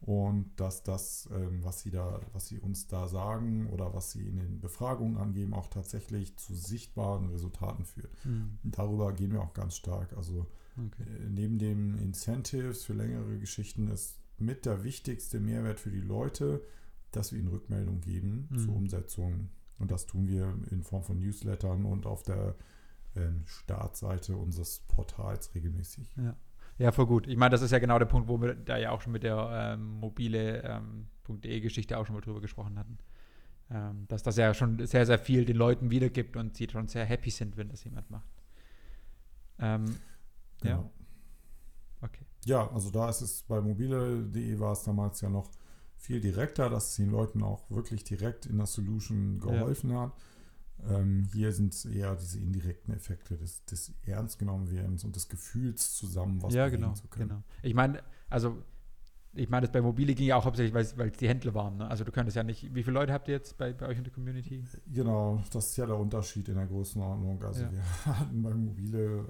und 0.00 0.50
dass 0.56 0.82
das, 0.82 1.28
ähm, 1.32 1.64
was 1.64 1.80
sie 1.80 1.90
da, 1.90 2.20
was 2.32 2.46
sie 2.46 2.58
uns 2.58 2.86
da 2.86 3.08
sagen 3.08 3.68
oder 3.70 3.94
was 3.94 4.12
sie 4.12 4.28
in 4.28 4.36
den 4.36 4.60
Befragungen 4.60 5.16
angeben, 5.16 5.54
auch 5.54 5.68
tatsächlich 5.68 6.36
zu 6.36 6.54
sichtbaren 6.54 7.30
Resultaten 7.30 7.84
führt. 7.84 8.12
Mhm. 8.24 8.58
Darüber 8.62 9.12
gehen 9.12 9.32
wir 9.32 9.42
auch 9.42 9.54
ganz 9.54 9.76
stark. 9.76 10.16
Also 10.16 10.46
okay. 10.76 11.02
äh, 11.02 11.28
neben 11.28 11.58
den 11.58 11.98
Incentives 11.98 12.84
für 12.84 12.92
längere 12.92 13.38
Geschichten 13.38 13.88
ist 13.88 14.18
mit 14.38 14.66
der 14.66 14.84
wichtigste 14.84 15.40
Mehrwert 15.40 15.80
für 15.80 15.90
die 15.90 16.00
Leute, 16.00 16.62
dass 17.10 17.32
wir 17.32 17.38
ihnen 17.38 17.48
Rückmeldung 17.48 18.00
geben 18.00 18.48
mhm. 18.50 18.58
zur 18.58 18.76
Umsetzung 18.76 19.48
und 19.78 19.90
das 19.90 20.06
tun 20.06 20.28
wir 20.28 20.54
in 20.70 20.82
Form 20.82 21.02
von 21.02 21.18
Newslettern 21.18 21.84
und 21.84 22.06
auf 22.06 22.22
der 22.22 22.54
ähm, 23.14 23.42
Startseite 23.46 24.36
unseres 24.36 24.80
Portals 24.88 25.54
regelmäßig. 25.54 26.14
Ja. 26.16 26.36
ja, 26.78 26.92
voll 26.92 27.06
gut. 27.06 27.26
Ich 27.26 27.36
meine, 27.36 27.50
das 27.50 27.62
ist 27.62 27.70
ja 27.70 27.78
genau 27.78 27.98
der 27.98 28.06
Punkt, 28.06 28.28
wo 28.28 28.40
wir 28.40 28.54
da 28.54 28.76
ja 28.76 28.90
auch 28.90 29.00
schon 29.00 29.12
mit 29.12 29.22
der 29.22 29.48
ähm, 29.52 30.00
mobile.de-Geschichte 30.00 31.94
ähm, 31.94 32.00
auch 32.00 32.06
schon 32.06 32.14
mal 32.14 32.20
drüber 32.20 32.40
gesprochen 32.40 32.78
hatten. 32.78 32.98
Ähm, 33.68 34.06
dass 34.08 34.22
das 34.22 34.36
ja 34.36 34.54
schon 34.54 34.86
sehr, 34.86 35.06
sehr 35.06 35.18
viel 35.18 35.44
den 35.44 35.56
Leuten 35.56 35.90
wiedergibt 35.90 36.36
und 36.36 36.56
sie 36.56 36.68
schon 36.70 36.86
sehr 36.88 37.04
happy 37.04 37.30
sind, 37.30 37.56
wenn 37.56 37.68
das 37.68 37.82
jemand 37.84 38.08
macht. 38.10 38.30
Ähm, 39.58 39.96
genau. 40.60 40.82
Ja. 40.82 40.90
Okay. 42.02 42.24
Ja, 42.44 42.70
also 42.70 42.90
da 42.90 43.08
ist 43.08 43.22
es 43.22 43.42
bei 43.42 43.60
mobile.de 43.60 44.60
war 44.60 44.72
es 44.72 44.84
damals 44.84 45.20
ja 45.20 45.28
noch 45.28 45.50
viel 46.06 46.20
direkter, 46.20 46.70
dass 46.70 46.90
es 46.90 46.96
den 46.96 47.10
Leuten 47.10 47.42
auch 47.42 47.68
wirklich 47.68 48.04
direkt 48.04 48.46
in 48.46 48.58
der 48.58 48.66
Solution 48.66 49.40
geholfen 49.40 49.90
ja. 49.90 50.02
hat. 50.02 50.12
Ähm, 50.88 51.28
hier 51.32 51.52
sind 51.52 51.74
es 51.74 51.84
eher 51.84 52.14
diese 52.14 52.38
indirekten 52.38 52.94
Effekte 52.94 53.36
des, 53.36 53.64
des 53.64 53.92
Ernstgenommenwerdens 54.04 55.04
und 55.04 55.16
des 55.16 55.28
Gefühls 55.28 55.96
zusammen, 55.96 56.40
was 56.42 56.54
ja, 56.54 56.68
genau, 56.68 56.92
zu 56.92 57.08
können. 57.08 57.28
Genau. 57.28 57.42
Ich 57.62 57.74
meine, 57.74 58.02
also 58.30 58.62
ich 59.32 59.48
meine, 59.48 59.66
das 59.66 59.72
bei 59.72 59.82
Mobile 59.82 60.14
ging 60.14 60.26
ja 60.26 60.36
auch 60.36 60.44
hauptsächlich, 60.44 60.72
weil 60.72 61.08
es 61.08 61.16
die 61.18 61.28
Händler 61.28 61.54
waren. 61.54 61.76
Ne? 61.76 61.88
Also 61.88 62.04
du 62.04 62.12
könntest 62.12 62.36
ja 62.36 62.44
nicht, 62.44 62.74
wie 62.74 62.82
viele 62.82 62.94
Leute 62.94 63.12
habt 63.12 63.26
ihr 63.26 63.34
jetzt 63.34 63.58
bei, 63.58 63.72
bei 63.72 63.86
euch 63.86 63.98
in 63.98 64.04
der 64.04 64.12
Community? 64.12 64.64
Genau, 64.86 65.42
das 65.52 65.70
ist 65.70 65.76
ja 65.76 65.86
der 65.86 65.96
Unterschied 65.96 66.48
in 66.48 66.54
der 66.54 66.66
Größenordnung. 66.66 67.42
Also 67.42 67.64
ja. 67.64 67.72
wir 67.72 67.82
hatten 68.06 68.42
bei 68.42 68.54
Mobile 68.54 69.26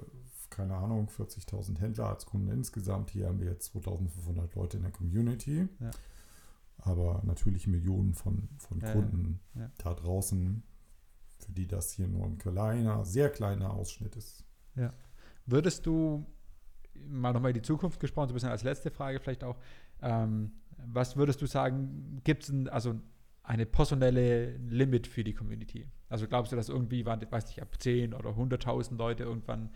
keine 0.50 0.74
Ahnung, 0.74 1.08
40.000 1.08 1.78
Händler 1.80 2.08
als 2.08 2.26
Kunden 2.26 2.50
insgesamt. 2.50 3.10
Hier 3.10 3.26
haben 3.26 3.40
wir 3.40 3.50
jetzt 3.50 3.74
2.500 3.74 4.54
Leute 4.54 4.76
in 4.76 4.84
der 4.84 4.92
Community. 4.92 5.68
Ja. 5.80 5.90
Aber 6.86 7.20
natürlich 7.24 7.66
Millionen 7.66 8.14
von, 8.14 8.48
von 8.58 8.80
ja, 8.80 8.92
Kunden 8.92 9.40
ja. 9.54 9.70
da 9.78 9.92
draußen, 9.92 10.62
für 11.38 11.52
die 11.52 11.66
das 11.66 11.92
hier 11.92 12.06
nur 12.06 12.24
ein 12.24 12.38
kleiner, 12.38 13.04
sehr 13.04 13.28
kleiner 13.28 13.72
Ausschnitt 13.74 14.14
ist. 14.14 14.44
Ja. 14.76 14.92
Würdest 15.46 15.84
du 15.84 16.24
mal 17.08 17.32
nochmal 17.32 17.50
in 17.50 17.56
die 17.56 17.62
Zukunft 17.62 18.00
gesprochen, 18.00 18.28
so 18.28 18.32
ein 18.32 18.36
bisschen 18.36 18.50
als 18.50 18.62
letzte 18.62 18.90
Frage 18.90 19.20
vielleicht 19.20 19.44
auch, 19.44 19.58
ähm, 20.00 20.52
was 20.78 21.16
würdest 21.16 21.42
du 21.42 21.46
sagen, 21.46 22.20
gibt 22.24 22.48
es 22.48 22.68
also 22.68 23.00
eine 23.42 23.66
personelle 23.66 24.56
Limit 24.58 25.06
für 25.06 25.24
die 25.24 25.34
Community? 25.34 25.86
Also 26.08 26.28
glaubst 26.28 26.52
du, 26.52 26.56
dass 26.56 26.68
irgendwie, 26.68 27.04
weiß 27.04 27.46
nicht, 27.46 27.60
ab 27.60 27.80
10 27.80 28.14
oder 28.14 28.30
100.000 28.30 28.96
Leute 28.96 29.24
irgendwann 29.24 29.70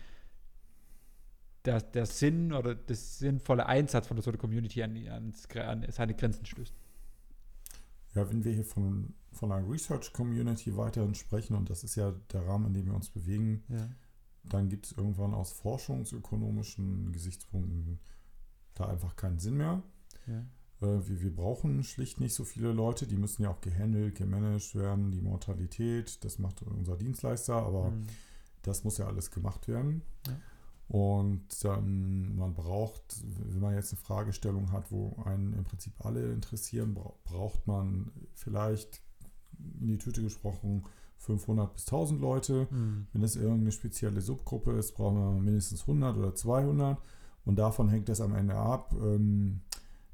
der, 1.65 1.81
der 1.81 2.05
Sinn 2.05 2.53
oder 2.53 2.75
der 2.75 2.95
sinnvolle 2.95 3.65
Einsatz 3.65 4.07
von 4.07 4.19
so 4.21 4.29
einer 4.29 4.37
Community 4.37 4.81
an, 4.81 4.95
an, 5.07 5.33
an 5.55 5.85
seine 5.89 6.15
Grenzen 6.15 6.45
stößt? 6.45 6.73
Ja, 8.13 8.29
wenn 8.29 8.43
wir 8.43 8.51
hier 8.51 8.65
von, 8.65 9.13
von 9.31 9.51
einer 9.51 9.69
Research 9.69 10.11
Community 10.13 10.75
weiterhin 10.75 11.15
sprechen, 11.15 11.55
und 11.55 11.69
das 11.69 11.83
ist 11.83 11.95
ja 11.95 12.11
der 12.31 12.45
Rahmen, 12.45 12.67
in 12.67 12.73
dem 12.73 12.85
wir 12.87 12.95
uns 12.95 13.09
bewegen, 13.09 13.63
ja. 13.69 13.87
dann 14.43 14.69
gibt 14.69 14.87
es 14.87 14.91
irgendwann 14.93 15.33
aus 15.33 15.51
forschungsökonomischen 15.51 17.11
Gesichtspunkten 17.11 17.99
da 18.73 18.87
einfach 18.87 19.15
keinen 19.15 19.39
Sinn 19.39 19.57
mehr. 19.57 19.81
Ja. 20.27 20.39
Äh, 20.81 21.07
wir, 21.07 21.21
wir 21.21 21.35
brauchen 21.35 21.83
schlicht 21.83 22.19
nicht 22.19 22.33
so 22.33 22.43
viele 22.43 22.73
Leute, 22.73 23.07
die 23.07 23.17
müssen 23.17 23.43
ja 23.43 23.49
auch 23.49 23.61
gehandelt, 23.61 24.15
gemanagt 24.15 24.75
werden, 24.75 25.11
die 25.11 25.21
Mortalität, 25.21 26.23
das 26.23 26.39
macht 26.39 26.61
unser 26.63 26.97
Dienstleister, 26.97 27.55
aber 27.55 27.91
mhm. 27.91 28.07
das 28.61 28.83
muss 28.83 28.97
ja 28.97 29.07
alles 29.07 29.31
gemacht 29.31 29.67
werden. 29.67 30.01
Ja. 30.27 30.33
Und 30.91 31.47
ähm, 31.63 32.35
man 32.35 32.53
braucht, 32.53 33.23
wenn 33.23 33.61
man 33.61 33.75
jetzt 33.75 33.93
eine 33.93 34.01
Fragestellung 34.01 34.73
hat, 34.73 34.91
wo 34.91 35.15
einen 35.23 35.53
im 35.53 35.63
Prinzip 35.63 35.93
alle 35.99 36.33
interessieren, 36.33 36.97
braucht 37.23 37.65
man 37.65 38.11
vielleicht 38.33 39.01
in 39.79 39.87
die 39.87 39.97
Tüte 39.97 40.21
gesprochen 40.21 40.83
500 41.19 41.73
bis 41.73 41.85
1000 41.85 42.19
Leute. 42.19 42.67
Mhm. 42.69 43.07
Wenn 43.13 43.23
es 43.23 43.37
irgendeine 43.37 43.71
spezielle 43.71 44.19
Subgruppe 44.19 44.73
ist, 44.73 44.93
brauchen 44.93 45.15
wir 45.15 45.41
mindestens 45.41 45.79
100 45.81 46.17
oder 46.17 46.35
200. 46.35 47.01
Und 47.45 47.57
davon 47.57 47.87
hängt 47.87 48.09
das 48.09 48.19
am 48.19 48.35
Ende 48.35 48.55
ab, 48.55 48.93
ähm, 49.01 49.61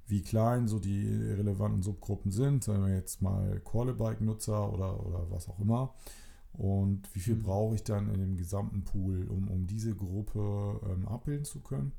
wie 0.06 0.22
klein 0.22 0.68
so 0.68 0.78
die 0.78 1.08
relevanten 1.08 1.82
Subgruppen 1.82 2.30
sind. 2.30 2.64
Sagen 2.64 2.86
wir 2.86 2.94
jetzt 2.94 3.24
mal 3.24 3.60
Qualibike-Nutzer 3.62 4.72
oder, 4.72 5.04
oder 5.04 5.26
was 5.32 5.50
auch 5.50 5.60
immer. 5.60 5.96
Und 6.58 7.14
wie 7.14 7.20
viel 7.20 7.36
mhm. 7.36 7.44
brauche 7.44 7.76
ich 7.76 7.84
dann 7.84 8.10
in 8.10 8.20
dem 8.20 8.36
gesamten 8.36 8.84
Pool, 8.84 9.28
um, 9.28 9.48
um 9.48 9.68
diese 9.68 9.96
Gruppe 9.96 10.82
ähm, 10.90 11.08
abbilden 11.08 11.46
zu 11.46 11.62
können? 11.62 11.92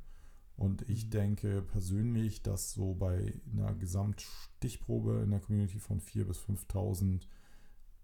Und 0.56 0.82
ich 0.88 1.06
mhm. 1.06 1.10
denke 1.10 1.62
persönlich, 1.62 2.42
dass 2.42 2.72
so 2.72 2.94
bei 2.94 3.32
einer 3.52 3.72
Gesamtstichprobe 3.74 5.20
in 5.22 5.30
der 5.30 5.40
Community 5.40 5.78
von 5.78 6.00
4.000 6.00 6.24
bis 6.24 6.38
5.000 6.40 7.20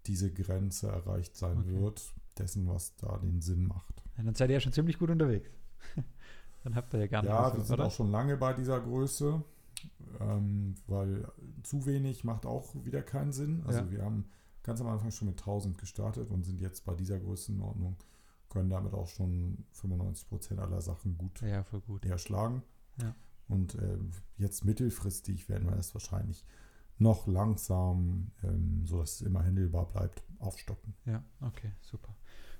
diese 0.05 0.31
Grenze 0.31 0.87
erreicht 0.87 1.35
sein 1.35 1.59
okay. 1.59 1.81
wird, 1.81 2.13
dessen, 2.37 2.67
was 2.67 2.95
da 2.95 3.17
den 3.17 3.41
Sinn 3.41 3.67
macht. 3.67 4.01
Ja, 4.17 4.23
dann 4.23 4.35
seid 4.35 4.49
ihr 4.49 4.53
ja 4.53 4.59
schon 4.61 4.71
ziemlich 4.71 4.97
gut 4.97 5.09
unterwegs. 5.09 5.49
dann 6.63 6.75
habt 6.75 6.93
ihr 6.93 7.01
ja 7.01 7.07
gar 7.07 7.21
nicht 7.21 7.31
Ja, 7.31 7.53
wir 7.53 7.63
sind 7.65 7.73
oder? 7.73 7.87
auch 7.87 7.91
schon 7.91 8.11
lange 8.11 8.37
bei 8.37 8.53
dieser 8.53 8.79
Größe, 8.79 9.43
ähm, 10.21 10.75
weil 10.87 11.27
zu 11.63 11.85
wenig 11.85 12.23
macht 12.23 12.45
auch 12.45 12.73
wieder 12.85 13.01
keinen 13.01 13.33
Sinn. 13.33 13.63
Also 13.65 13.79
ja. 13.79 13.91
wir 13.91 14.05
haben 14.05 14.29
ganz 14.65 14.81
am 14.81 14.87
Anfang 14.87 15.11
schon 15.11 15.27
mit 15.27 15.39
1000 15.39 15.77
gestartet 15.77 16.29
und 16.31 16.43
sind 16.43 16.59
jetzt 16.59 16.85
bei 16.85 16.95
dieser 16.95 17.19
Größenordnung, 17.19 17.97
können 18.49 18.69
damit 18.69 18.93
auch 18.93 19.07
schon 19.07 19.65
95 19.71 20.27
Prozent 20.27 20.59
aller 20.59 20.81
Sachen 20.81 21.17
gut, 21.17 21.41
ja, 21.41 21.63
gut. 21.85 22.05
erschlagen. 22.05 22.63
Ja. 23.01 23.15
Und 23.47 23.75
äh, 23.75 23.97
jetzt 24.37 24.65
mittelfristig 24.65 25.49
werden 25.49 25.69
wir 25.69 25.75
das 25.75 25.93
wahrscheinlich 25.93 26.43
noch 26.97 27.27
langsam, 27.27 28.31
ähm, 28.43 28.85
sodass 28.85 29.15
es 29.15 29.21
immer 29.21 29.43
händelbar 29.43 29.85
bleibt, 29.85 30.23
aufstocken. 30.39 30.95
Ja, 31.05 31.23
okay, 31.41 31.71
super. 31.81 32.15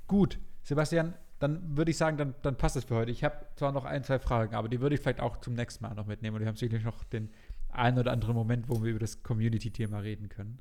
Gut, 0.07 0.39
Sebastian, 0.61 1.15
dann 1.39 1.75
würde 1.75 1.91
ich 1.91 1.97
sagen, 1.97 2.17
dann, 2.17 2.35
dann 2.43 2.57
passt 2.57 2.75
das 2.75 2.83
für 2.83 2.95
heute. 2.95 3.11
Ich 3.11 3.23
habe 3.23 3.47
zwar 3.55 3.71
noch 3.71 3.85
ein, 3.85 4.03
zwei 4.03 4.19
Fragen, 4.19 4.53
aber 4.53 4.69
die 4.69 4.79
würde 4.79 4.95
ich 4.95 5.01
vielleicht 5.01 5.21
auch 5.21 5.37
zum 5.37 5.53
nächsten 5.53 5.83
Mal 5.83 5.95
noch 5.95 6.05
mitnehmen. 6.05 6.35
Und 6.35 6.41
wir 6.41 6.47
haben 6.47 6.55
sicherlich 6.55 6.85
noch 6.85 7.03
den 7.05 7.29
einen 7.69 7.97
oder 7.97 8.11
anderen 8.11 8.35
Moment, 8.35 8.69
wo 8.69 8.83
wir 8.83 8.91
über 8.91 8.99
das 8.99 9.23
Community-Thema 9.23 9.99
reden 9.99 10.29
können. 10.29 10.59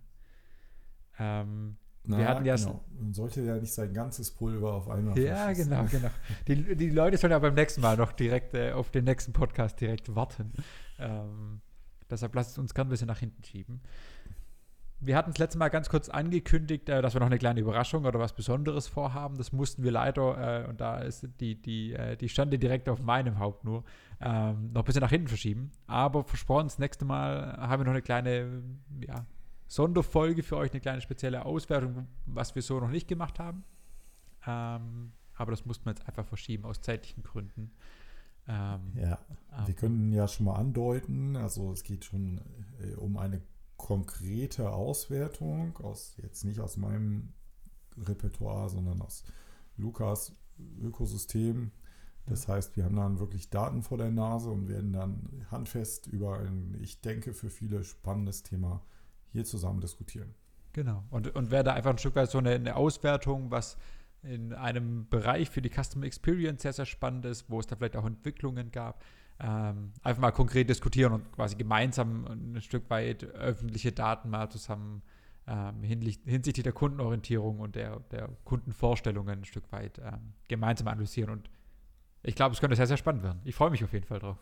Ähm, 1.19 1.77
Na, 2.05 2.19
wir 2.19 2.29
hatten 2.29 2.45
ja 2.45 2.57
genau. 2.57 2.85
Man 2.99 3.13
sollte 3.13 3.43
ja 3.43 3.57
nicht 3.57 3.73
sein 3.73 3.93
ganzes 3.93 4.31
Pulver 4.31 4.73
auf 4.75 4.89
einmal 4.89 5.19
Ja, 5.19 5.53
genau, 5.53 5.85
genau. 5.85 6.11
Die, 6.49 6.77
die 6.77 6.91
Leute 6.91 7.17
sollen 7.17 7.31
ja 7.31 7.39
beim 7.39 7.55
nächsten 7.55 7.81
Mal 7.81 7.97
noch 7.97 8.13
direkt 8.13 8.55
äh, 8.55 8.73
auf 8.73 8.91
den 8.91 9.05
nächsten 9.05 9.33
Podcast 9.33 9.81
direkt 9.81 10.15
warten. 10.15 10.53
Ähm, 10.99 11.61
deshalb 12.11 12.35
lasst 12.35 12.53
es 12.53 12.59
uns 12.59 12.75
gerne 12.75 12.89
ein 12.89 12.91
bisschen 12.91 13.09
nach 13.09 13.19
hinten 13.19 13.43
schieben. 13.45 13.81
Wir 15.01 15.17
hatten 15.17 15.31
das 15.31 15.39
letzte 15.39 15.59
Mal 15.59 15.69
ganz 15.69 15.89
kurz 15.89 16.09
angekündigt, 16.09 16.89
äh, 16.89 17.03
dass 17.03 17.15
wir 17.15 17.21
noch 17.21 17.27
eine 17.27 17.39
kleine 17.39 17.61
Überraschung 17.61 18.07
oder 18.07 18.19
was 18.19 18.33
Besonderes 18.33 18.89
vorhaben. 18.89 19.37
Das 19.37 19.53
mussten 19.53 19.83
wir 19.83 19.91
leider, 19.91 20.65
äh, 20.65 20.69
und 20.69 20.81
da 20.81 20.99
ist 20.99 21.29
die, 21.41 21.61
die, 21.61 21.93
äh, 21.93 22.17
die 22.17 22.29
Stande 22.29 22.59
direkt 22.59 22.89
auf 22.89 23.03
meinem 23.03 23.39
Haupt 23.39 23.65
nur, 23.65 23.85
ähm, 24.21 24.73
noch 24.73 24.83
ein 24.83 24.85
bisschen 24.85 25.03
nach 25.03 25.11
hinten 25.11 25.29
verschieben. 25.29 25.73
Aber 25.87 26.25
versprochen, 26.25 26.67
das 26.67 26.79
nächste 26.79 27.05
Mal 27.05 27.57
haben 27.59 27.81
wir 27.81 27.85
noch 27.85 27.93
eine 27.93 28.03
kleine 28.03 28.63
ja, 29.07 29.27
Sonderfolge 29.75 30.45
für 30.45 30.57
euch, 30.57 30.71
eine 30.71 30.81
kleine 30.81 31.01
spezielle 31.01 31.45
Auswertung, 31.45 32.07
was 32.27 32.55
wir 32.55 32.63
so 32.63 32.79
noch 32.79 32.91
nicht 32.91 33.09
gemacht 33.09 33.41
haben. 33.41 33.65
Ähm, 34.47 35.11
aber 35.35 35.51
das 35.51 35.67
mussten 35.67 35.87
wir 35.87 35.91
jetzt 35.91 36.07
einfach 36.07 36.25
verschieben 36.25 36.65
aus 36.65 36.81
zeitlichen 36.81 37.25
Gründen. 37.25 37.73
Ähm, 38.47 38.93
ja, 38.95 39.19
wir 39.67 39.75
können 39.75 40.13
ja 40.13 40.29
schon 40.29 40.47
mal 40.47 40.55
andeuten, 40.55 41.35
also 41.35 41.73
es 41.73 41.83
geht 41.83 42.05
schon 42.05 42.41
äh, 42.81 42.95
um 42.95 43.17
eine 43.17 43.43
konkrete 43.77 44.71
Auswertung, 44.71 45.77
aus, 45.79 46.15
jetzt 46.23 46.45
nicht 46.45 46.61
aus 46.61 46.77
meinem 46.77 47.33
Repertoire, 47.99 48.69
sondern 48.69 49.03
aus 49.03 49.25
Lukas 49.77 50.37
Ökosystem. 50.81 51.73
Das 52.27 52.47
heißt, 52.47 52.77
wir 52.77 52.85
haben 52.85 52.95
dann 52.95 53.19
wirklich 53.19 53.51
Daten 53.51 53.83
vor 53.83 53.99
der 53.99 54.13
Nase 54.13 54.51
und 54.51 54.69
werden 54.69 54.93
dann 54.93 55.47
handfest 55.51 56.07
über 56.07 56.39
ein, 56.39 56.77
ich 56.81 57.01
denke, 57.01 57.35
für 57.35 57.51
viele 57.51 57.83
spannendes 57.83 58.45
Thema 58.45 58.83
hier 59.35 59.45
zusammen 59.45 59.81
diskutieren. 59.81 60.35
Genau. 60.73 61.05
Und, 61.11 61.35
und 61.35 61.51
wäre 61.51 61.65
da 61.65 61.75
einfach 61.75 61.91
ein 61.91 61.99
Stück 61.99 62.15
weit 62.17 62.31
so 62.31 62.39
eine, 62.39 62.51
eine, 62.51 62.77
Auswertung, 62.77 63.51
was 63.51 63.77
in 64.23 64.53
einem 64.55 65.09
Bereich 65.09 65.51
für 65.51 65.61
die 65.61 65.71
Customer 65.71 66.07
Experience 66.07 66.63
sehr, 66.63 66.73
sehr 66.73 66.87
spannend 66.87 67.27
ist, 67.27 67.51
wo 67.51 67.61
es 67.61 67.67
da 67.67 67.77
vielleicht 67.77 67.97
auch 67.97 68.07
Entwicklungen 68.07 68.71
gab. 68.71 69.05
Ähm, 69.41 69.93
einfach 70.03 70.23
mal 70.23 70.31
konkret 70.31 70.71
diskutieren 70.71 71.13
und 71.13 71.33
quasi 71.33 71.57
gemeinsam 71.57 72.27
ein 72.27 72.61
Stück 72.61 72.89
weit 72.91 73.25
öffentliche 73.25 73.93
Daten 73.93 74.31
mal 74.31 74.49
zusammen 74.49 75.03
ähm, 75.47 75.83
hinsichtlich 75.83 76.63
der 76.63 76.73
Kundenorientierung 76.73 77.59
und 77.59 77.75
der, 77.75 78.01
der 78.13 78.31
Kundenvorstellungen 78.45 79.41
ein 79.41 79.45
Stück 79.45 79.71
weit 79.73 79.99
ähm, 79.99 80.33
gemeinsam 80.49 80.89
analysieren. 80.89 81.31
Und 81.31 81.51
ich 82.23 82.37
glaube, 82.37 82.55
es 82.55 82.61
könnte 82.61 82.77
sehr, 82.77 82.87
sehr 82.87 82.97
spannend 82.97 83.25
werden. 83.25 83.41
Ich 83.45 83.57
freue 83.57 83.71
mich 83.71 83.83
auf 83.83 83.93
jeden 83.93 84.07
Fall 84.07 84.21
drauf. 84.21 84.39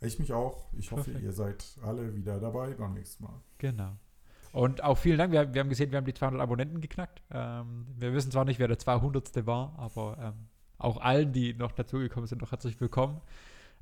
Ich 0.00 0.18
mich 0.18 0.32
auch. 0.32 0.66
Ich 0.74 0.90
hoffe, 0.90 1.04
Perfekt. 1.04 1.24
ihr 1.24 1.32
seid 1.32 1.64
alle 1.82 2.14
wieder 2.14 2.38
dabei 2.38 2.74
beim 2.74 2.94
nächsten 2.94 3.24
Mal. 3.24 3.40
Genau. 3.58 3.96
Und 4.52 4.82
auch 4.82 4.96
vielen 4.96 5.18
Dank. 5.18 5.32
Wir, 5.32 5.52
wir 5.52 5.60
haben 5.60 5.68
gesehen, 5.68 5.90
wir 5.90 5.98
haben 5.98 6.06
die 6.06 6.14
200 6.14 6.40
Abonnenten 6.40 6.80
geknackt. 6.80 7.22
Ähm, 7.30 7.86
wir 7.96 8.12
wissen 8.14 8.30
zwar 8.30 8.44
nicht, 8.44 8.58
wer 8.58 8.68
der 8.68 8.78
200. 8.78 9.46
war, 9.46 9.74
aber 9.78 10.18
ähm, 10.18 10.48
auch 10.78 10.98
allen, 10.98 11.32
die 11.32 11.54
noch 11.54 11.72
dazugekommen 11.72 12.26
sind, 12.26 12.40
noch 12.40 12.52
herzlich 12.52 12.80
willkommen. 12.80 13.20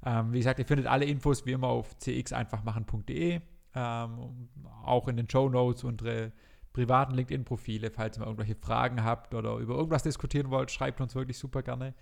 Ähm, 0.05 0.33
wie 0.33 0.39
gesagt, 0.39 0.59
ihr 0.59 0.67
findet 0.67 0.87
alle 0.87 1.05
Infos 1.05 1.47
wie 1.47 1.53
immer 1.53 1.69
auf 1.69 1.97
cxeinfachmachen.de. 1.99 3.41
Ähm, 3.77 4.49
auch 4.85 5.09
in 5.09 5.17
den 5.17 5.29
Show 5.29 5.49
Notes 5.49 5.85
unsere 5.85 6.33
privaten 6.73 7.15
LinkedIn-Profile. 7.15 7.91
Falls 7.91 8.17
ihr 8.17 8.21
mal 8.21 8.27
irgendwelche 8.27 8.57
Fragen 8.57 9.03
habt 9.03 9.35
oder 9.35 9.57
über 9.57 9.75
irgendwas 9.75 10.03
diskutieren 10.03 10.51
wollt, 10.51 10.71
schreibt 10.71 11.01
uns 11.01 11.15
wirklich 11.15 11.39
super 11.39 11.63
gerne. 11.63 11.95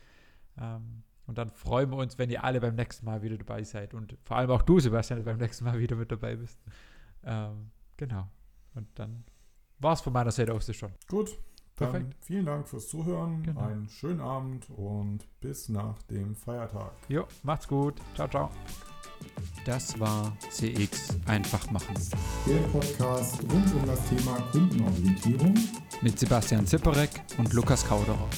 Ähm, 0.58 1.02
und 1.26 1.38
dann 1.38 1.50
freuen 1.50 1.90
wir 1.90 1.96
uns, 1.96 2.18
wenn 2.18 2.30
ihr 2.30 2.42
alle 2.44 2.60
beim 2.60 2.74
nächsten 2.74 3.06
Mal 3.06 3.22
wieder 3.22 3.38
dabei 3.38 3.62
seid. 3.64 3.94
Und 3.94 4.16
vor 4.22 4.36
allem 4.36 4.50
auch 4.50 4.62
du, 4.62 4.80
Sebastian, 4.80 5.24
beim 5.24 5.38
nächsten 5.38 5.64
Mal 5.64 5.78
wieder 5.78 5.96
mit 5.96 6.10
dabei 6.10 6.36
bist. 6.36 6.58
Ähm, 7.24 7.70
genau. 7.96 8.28
Und 8.74 8.88
dann 8.94 9.24
war 9.78 9.92
es 9.92 10.00
von 10.00 10.12
meiner 10.12 10.30
Seite 10.30 10.52
aus 10.52 10.74
schon. 10.74 10.92
Gut. 11.08 11.38
Perfekt. 11.74 12.14
vielen 12.20 12.46
Dank 12.46 12.68
fürs 12.68 12.88
Zuhören. 12.88 13.42
Genau. 13.42 13.60
Einen 13.60 13.88
schönen 13.88 14.20
Abend 14.20 14.68
und 14.70 15.26
bis 15.40 15.68
nach 15.68 16.02
dem 16.02 16.34
Feiertag. 16.34 16.92
Jo, 17.08 17.26
macht's 17.42 17.66
gut. 17.66 17.94
Ciao, 18.14 18.28
ciao. 18.28 18.50
Das 19.64 19.98
war 19.98 20.36
CX 20.50 21.16
einfach 21.26 21.70
machen. 21.70 21.94
Der 22.46 22.58
Podcast 22.68 23.42
rund 23.42 23.74
um 23.74 23.86
das 23.86 24.08
Thema 24.08 24.36
Kundenorientierung 24.50 25.54
mit 26.02 26.18
Sebastian 26.18 26.66
Zipperek 26.66 27.22
und 27.38 27.52
Lukas 27.52 27.86
Kauderer. 27.86 28.28